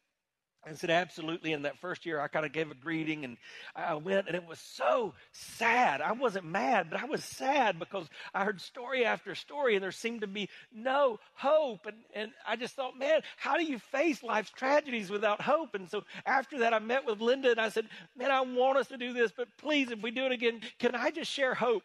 I 0.66 0.74
said, 0.74 0.90
absolutely. 0.90 1.52
In 1.52 1.62
that 1.62 1.78
first 1.78 2.04
year, 2.04 2.20
I 2.20 2.28
kind 2.28 2.44
of 2.44 2.52
gave 2.52 2.70
a 2.70 2.74
greeting 2.74 3.24
and 3.24 3.36
I 3.76 3.94
went, 3.94 4.26
and 4.26 4.36
it 4.36 4.46
was 4.46 4.58
so 4.58 5.14
sad. 5.32 6.00
I 6.00 6.12
wasn't 6.12 6.44
mad, 6.44 6.88
but 6.90 7.00
I 7.00 7.04
was 7.04 7.24
sad 7.24 7.78
because 7.78 8.06
I 8.34 8.44
heard 8.44 8.60
story 8.60 9.04
after 9.04 9.34
story, 9.34 9.76
and 9.76 9.82
there 9.82 9.92
seemed 9.92 10.20
to 10.22 10.26
be 10.26 10.48
no 10.72 11.20
hope. 11.34 11.86
And, 11.86 11.96
and 12.12 12.32
I 12.46 12.56
just 12.56 12.74
thought, 12.74 12.98
man, 12.98 13.22
how 13.36 13.56
do 13.56 13.64
you 13.64 13.78
face 13.78 14.22
life's 14.22 14.50
tragedies 14.50 15.10
without 15.10 15.40
hope? 15.40 15.74
And 15.74 15.88
so 15.88 16.02
after 16.26 16.58
that, 16.58 16.74
I 16.74 16.80
met 16.80 17.06
with 17.06 17.20
Linda 17.20 17.50
and 17.50 17.60
I 17.60 17.68
said, 17.68 17.86
man, 18.16 18.30
I 18.30 18.40
want 18.40 18.78
us 18.78 18.88
to 18.88 18.98
do 18.98 19.12
this, 19.12 19.32
but 19.34 19.48
please, 19.58 19.90
if 19.90 20.02
we 20.02 20.10
do 20.10 20.26
it 20.26 20.32
again, 20.32 20.60
can 20.78 20.94
I 20.94 21.10
just 21.10 21.30
share 21.30 21.54
hope? 21.54 21.84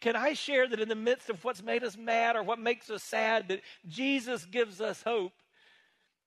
Can 0.00 0.16
I 0.16 0.32
share 0.32 0.68
that 0.68 0.80
in 0.80 0.88
the 0.88 0.94
midst 0.94 1.30
of 1.30 1.44
what's 1.44 1.62
made 1.62 1.84
us 1.84 1.96
mad 1.96 2.36
or 2.36 2.42
what 2.42 2.58
makes 2.58 2.90
us 2.90 3.02
sad, 3.02 3.48
that 3.48 3.60
Jesus 3.86 4.44
gives 4.46 4.80
us 4.80 5.02
hope? 5.02 5.32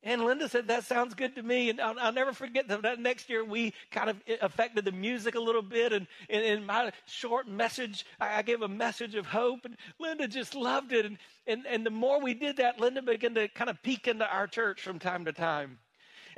And 0.02 0.24
Linda 0.24 0.48
said, 0.48 0.68
That 0.68 0.86
sounds 0.86 1.14
good 1.14 1.36
to 1.36 1.44
me. 1.44 1.70
And 1.70 1.82
I'll, 1.82 2.00
I'll 2.00 2.14
never 2.14 2.32
forget 2.32 2.68
that, 2.70 2.82
that 2.84 3.00
next 3.00 3.30
year 3.30 3.44
we 3.44 3.74
kind 3.92 4.10
of 4.10 4.18
affected 4.42 4.86
the 4.86 4.92
music 4.92 5.36
a 5.36 5.40
little 5.40 5.62
bit. 5.62 5.92
And 5.92 6.08
in 6.30 6.66
my 6.66 6.92
short 7.06 7.48
message, 7.48 8.06
I, 8.20 8.38
I 8.38 8.42
gave 8.42 8.62
a 8.62 8.68
message 8.68 9.16
of 9.16 9.26
hope. 9.26 9.66
And 9.66 9.76
Linda 10.00 10.28
just 10.28 10.56
loved 10.56 10.94
it. 10.94 11.06
And, 11.06 11.18
and, 11.48 11.66
and 11.68 11.86
the 11.86 11.92
more 11.92 12.22
we 12.22 12.34
did 12.34 12.58
that, 12.58 12.80
Linda 12.80 13.02
began 13.02 13.36
to 13.36 13.48
kind 13.50 13.70
of 13.70 13.82
peek 13.84 14.08
into 14.08 14.28
our 14.28 14.48
church 14.48 14.82
from 14.82 15.00
time 15.00 15.26
to 15.26 15.34
time. 15.34 15.80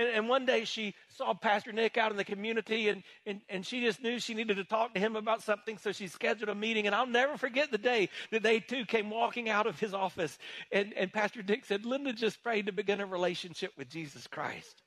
And, 0.02 0.10
and 0.10 0.30
one 0.30 0.46
day 0.46 0.66
she 0.66 0.96
saw 1.10 1.34
Pastor 1.34 1.72
Nick 1.72 1.98
out 1.98 2.12
in 2.12 2.18
the 2.18 2.24
community 2.24 2.90
and, 2.90 3.04
and, 3.26 3.42
and 3.50 3.66
she 3.66 3.82
just 3.82 4.02
knew 4.02 4.20
she 4.20 4.34
needed 4.34 4.58
to 4.58 4.64
talk 4.64 4.94
to 4.96 5.00
him 5.00 5.16
about 5.16 5.44
something. 5.44 5.78
So 5.78 5.92
she 5.92 6.08
scheduled 6.08 6.50
a 6.50 6.56
meeting. 6.56 6.88
And 6.88 6.96
I'll 6.96 7.06
never 7.06 7.38
forget 7.38 7.72
the 7.72 7.78
day 7.78 8.10
that 8.32 8.44
they 8.44 8.60
too 8.60 8.86
came 8.86 9.10
walking 9.10 9.50
out 9.50 9.68
of 9.68 9.80
his 9.80 9.94
office. 9.94 10.38
And, 10.72 10.94
and 10.94 11.14
Pastor 11.14 11.44
Nick 11.44 11.66
said, 11.66 11.86
Linda 11.86 12.14
just 12.14 12.42
prayed 12.44 12.66
to 12.66 12.72
begin 12.72 13.00
a 13.00 13.06
relationship 13.06 13.74
with 13.78 13.90
Jesus 13.90 14.28
Christ. 14.28 14.82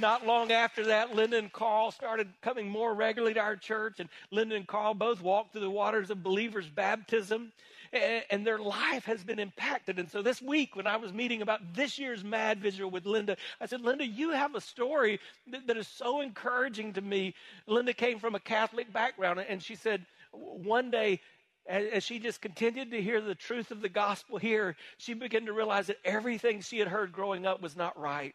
Not 0.00 0.26
long 0.26 0.52
after 0.52 0.86
that, 0.86 1.14
Linda 1.14 1.38
and 1.38 1.52
Carl 1.52 1.90
started 1.90 2.28
coming 2.42 2.68
more 2.68 2.94
regularly 2.94 3.34
to 3.34 3.40
our 3.40 3.56
church, 3.56 4.00
and 4.00 4.08
Linda 4.30 4.56
and 4.56 4.66
Carl 4.66 4.94
both 4.94 5.20
walked 5.20 5.52
through 5.52 5.62
the 5.62 5.70
waters 5.70 6.10
of 6.10 6.22
believers' 6.22 6.68
baptism 6.68 7.52
and, 7.92 8.46
their 8.46 8.58
life 8.58 9.04
has 9.04 9.22
been 9.24 9.38
impacted. 9.38 9.98
And 9.98 10.10
so 10.10 10.22
this 10.22 10.40
week, 10.42 10.76
when 10.76 10.86
I 10.86 10.96
was 10.96 11.12
meeting 11.12 11.42
about 11.42 11.74
this 11.74 11.98
year's 11.98 12.24
Mad 12.24 12.60
Visual 12.60 12.90
with 12.90 13.06
Linda, 13.06 13.36
I 13.60 13.66
said, 13.66 13.80
Linda, 13.80 14.06
you 14.06 14.30
have 14.30 14.54
a 14.54 14.60
story 14.60 15.20
that, 15.48 15.66
that 15.66 15.76
is 15.76 15.88
so 15.88 16.20
encouraging 16.20 16.92
to 16.94 17.00
me. 17.00 17.34
Linda 17.66 17.92
came 17.92 18.18
from 18.18 18.34
a 18.34 18.40
Catholic 18.40 18.92
background, 18.92 19.40
and 19.48 19.62
she 19.62 19.74
said, 19.74 20.04
one 20.32 20.90
day, 20.90 21.20
as 21.66 22.02
she 22.02 22.18
just 22.18 22.40
continued 22.40 22.90
to 22.90 23.02
hear 23.02 23.20
the 23.20 23.34
truth 23.34 23.70
of 23.70 23.82
the 23.82 23.88
gospel 23.88 24.38
here, 24.38 24.76
she 24.96 25.14
began 25.14 25.46
to 25.46 25.52
realize 25.52 25.86
that 25.88 25.98
everything 26.04 26.60
she 26.60 26.78
had 26.78 26.88
heard 26.88 27.12
growing 27.12 27.46
up 27.46 27.60
was 27.60 27.76
not 27.76 27.98
right. 27.98 28.34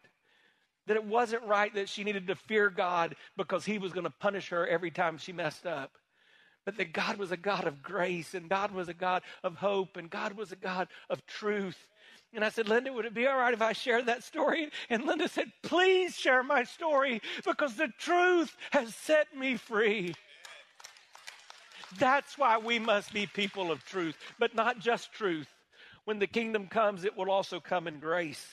That 0.86 0.96
it 0.96 1.04
wasn't 1.04 1.44
right 1.44 1.72
that 1.74 1.88
she 1.88 2.04
needed 2.04 2.26
to 2.26 2.34
fear 2.34 2.70
God 2.70 3.16
because 3.36 3.64
he 3.64 3.78
was 3.78 3.92
going 3.92 4.04
to 4.04 4.10
punish 4.10 4.50
her 4.50 4.66
every 4.66 4.90
time 4.90 5.18
she 5.18 5.32
messed 5.32 5.66
up 5.66 5.92
but 6.64 6.76
that 6.78 6.92
God 6.92 7.18
was 7.18 7.30
a 7.30 7.36
God 7.36 7.66
of 7.66 7.82
grace 7.82 8.34
and 8.34 8.48
God 8.48 8.72
was 8.72 8.88
a 8.88 8.94
God 8.94 9.22
of 9.42 9.56
hope 9.56 9.96
and 9.96 10.08
God 10.08 10.32
was 10.32 10.52
a 10.52 10.56
God 10.56 10.88
of 11.10 11.24
truth. 11.26 11.76
And 12.32 12.44
I 12.44 12.48
said, 12.48 12.68
Linda, 12.68 12.92
would 12.92 13.04
it 13.04 13.14
be 13.14 13.26
all 13.26 13.38
right 13.38 13.54
if 13.54 13.62
I 13.62 13.72
shared 13.72 14.06
that 14.06 14.24
story? 14.24 14.70
And 14.90 15.04
Linda 15.04 15.28
said, 15.28 15.52
Please 15.62 16.16
share 16.16 16.42
my 16.42 16.64
story 16.64 17.20
because 17.44 17.76
the 17.76 17.92
truth 17.98 18.56
has 18.70 18.94
set 18.94 19.36
me 19.36 19.56
free. 19.56 20.14
That's 21.98 22.36
why 22.36 22.58
we 22.58 22.80
must 22.80 23.12
be 23.12 23.26
people 23.26 23.70
of 23.70 23.84
truth, 23.84 24.16
but 24.38 24.54
not 24.54 24.80
just 24.80 25.12
truth. 25.12 25.46
When 26.06 26.18
the 26.18 26.26
kingdom 26.26 26.66
comes, 26.66 27.04
it 27.04 27.16
will 27.16 27.30
also 27.30 27.60
come 27.60 27.86
in 27.86 28.00
grace. 28.00 28.44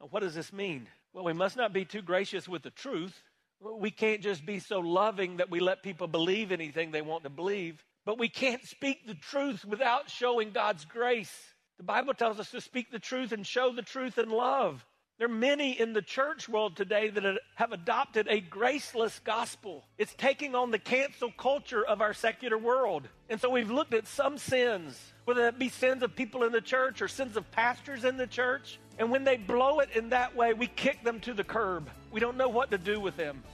Now, 0.00 0.08
what 0.10 0.20
does 0.20 0.34
this 0.34 0.52
mean? 0.52 0.88
Well, 1.14 1.24
we 1.24 1.32
must 1.32 1.56
not 1.56 1.72
be 1.72 1.86
too 1.86 2.02
gracious 2.02 2.46
with 2.46 2.62
the 2.62 2.70
truth 2.70 3.22
we 3.60 3.90
can't 3.90 4.20
just 4.20 4.44
be 4.44 4.58
so 4.58 4.80
loving 4.80 5.38
that 5.38 5.50
we 5.50 5.60
let 5.60 5.82
people 5.82 6.06
believe 6.06 6.52
anything 6.52 6.90
they 6.90 7.02
want 7.02 7.24
to 7.24 7.30
believe, 7.30 7.82
but 8.04 8.18
we 8.18 8.28
can't 8.28 8.66
speak 8.66 9.06
the 9.06 9.14
truth 9.14 9.64
without 9.64 10.10
showing 10.10 10.50
God's 10.50 10.84
grace. 10.84 11.32
The 11.78 11.84
Bible 11.84 12.14
tells 12.14 12.38
us 12.38 12.50
to 12.50 12.60
speak 12.60 12.90
the 12.90 12.98
truth 12.98 13.32
and 13.32 13.46
show 13.46 13.72
the 13.72 13.82
truth 13.82 14.18
in 14.18 14.28
love. 14.28 14.84
There 15.16 15.28
are 15.28 15.32
many 15.32 15.78
in 15.78 15.92
the 15.92 16.02
church 16.02 16.48
world 16.48 16.74
today 16.74 17.08
that 17.08 17.38
have 17.54 17.70
adopted 17.70 18.26
a 18.28 18.40
graceless 18.40 19.20
gospel. 19.20 19.84
It's 19.96 20.12
taking 20.14 20.56
on 20.56 20.72
the 20.72 20.78
cancel 20.80 21.30
culture 21.30 21.86
of 21.86 22.00
our 22.00 22.12
secular 22.12 22.58
world. 22.58 23.06
And 23.30 23.40
so 23.40 23.48
we've 23.48 23.70
looked 23.70 23.94
at 23.94 24.08
some 24.08 24.38
sins, 24.38 25.00
whether 25.24 25.42
that 25.42 25.56
be 25.56 25.68
sins 25.68 26.02
of 26.02 26.16
people 26.16 26.42
in 26.42 26.50
the 26.50 26.60
church 26.60 27.00
or 27.00 27.06
sins 27.06 27.36
of 27.36 27.48
pastors 27.52 28.04
in 28.04 28.16
the 28.16 28.26
church. 28.26 28.80
And 28.98 29.08
when 29.08 29.22
they 29.22 29.36
blow 29.36 29.78
it 29.78 29.90
in 29.94 30.08
that 30.08 30.34
way, 30.34 30.52
we 30.52 30.66
kick 30.66 31.04
them 31.04 31.20
to 31.20 31.32
the 31.32 31.44
curb. 31.44 31.88
We 32.10 32.18
don't 32.18 32.36
know 32.36 32.48
what 32.48 32.72
to 32.72 32.78
do 32.78 32.98
with 32.98 33.16
them. 33.16 33.44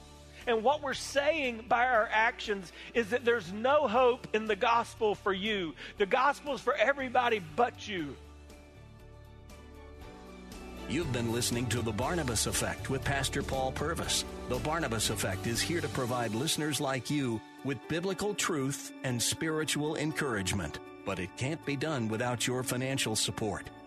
And 0.46 0.64
what 0.64 0.82
we're 0.82 0.94
saying 0.94 1.66
by 1.68 1.84
our 1.84 2.08
actions 2.10 2.72
is 2.94 3.10
that 3.10 3.26
there's 3.26 3.52
no 3.52 3.86
hope 3.86 4.28
in 4.32 4.46
the 4.46 4.56
gospel 4.56 5.14
for 5.14 5.34
you. 5.34 5.74
The 5.98 6.06
gospel 6.06 6.54
is 6.54 6.62
for 6.62 6.74
everybody 6.74 7.42
but 7.54 7.86
you. 7.86 8.16
You've 10.90 11.12
been 11.12 11.30
listening 11.30 11.66
to 11.66 11.82
The 11.82 11.92
Barnabas 11.92 12.46
Effect 12.46 12.90
with 12.90 13.04
Pastor 13.04 13.44
Paul 13.44 13.70
Purvis. 13.70 14.24
The 14.48 14.58
Barnabas 14.58 15.10
Effect 15.10 15.46
is 15.46 15.60
here 15.60 15.80
to 15.80 15.88
provide 15.88 16.34
listeners 16.34 16.80
like 16.80 17.08
you 17.08 17.40
with 17.64 17.78
biblical 17.88 18.34
truth 18.34 18.92
and 19.04 19.22
spiritual 19.22 19.94
encouragement. 19.96 20.80
but 21.06 21.18
it 21.18 21.34
can't 21.36 21.64
be 21.64 21.76
done 21.76 22.08
without 22.08 22.46
your 22.46 22.62
financial 22.62 23.16
support. 23.16 23.70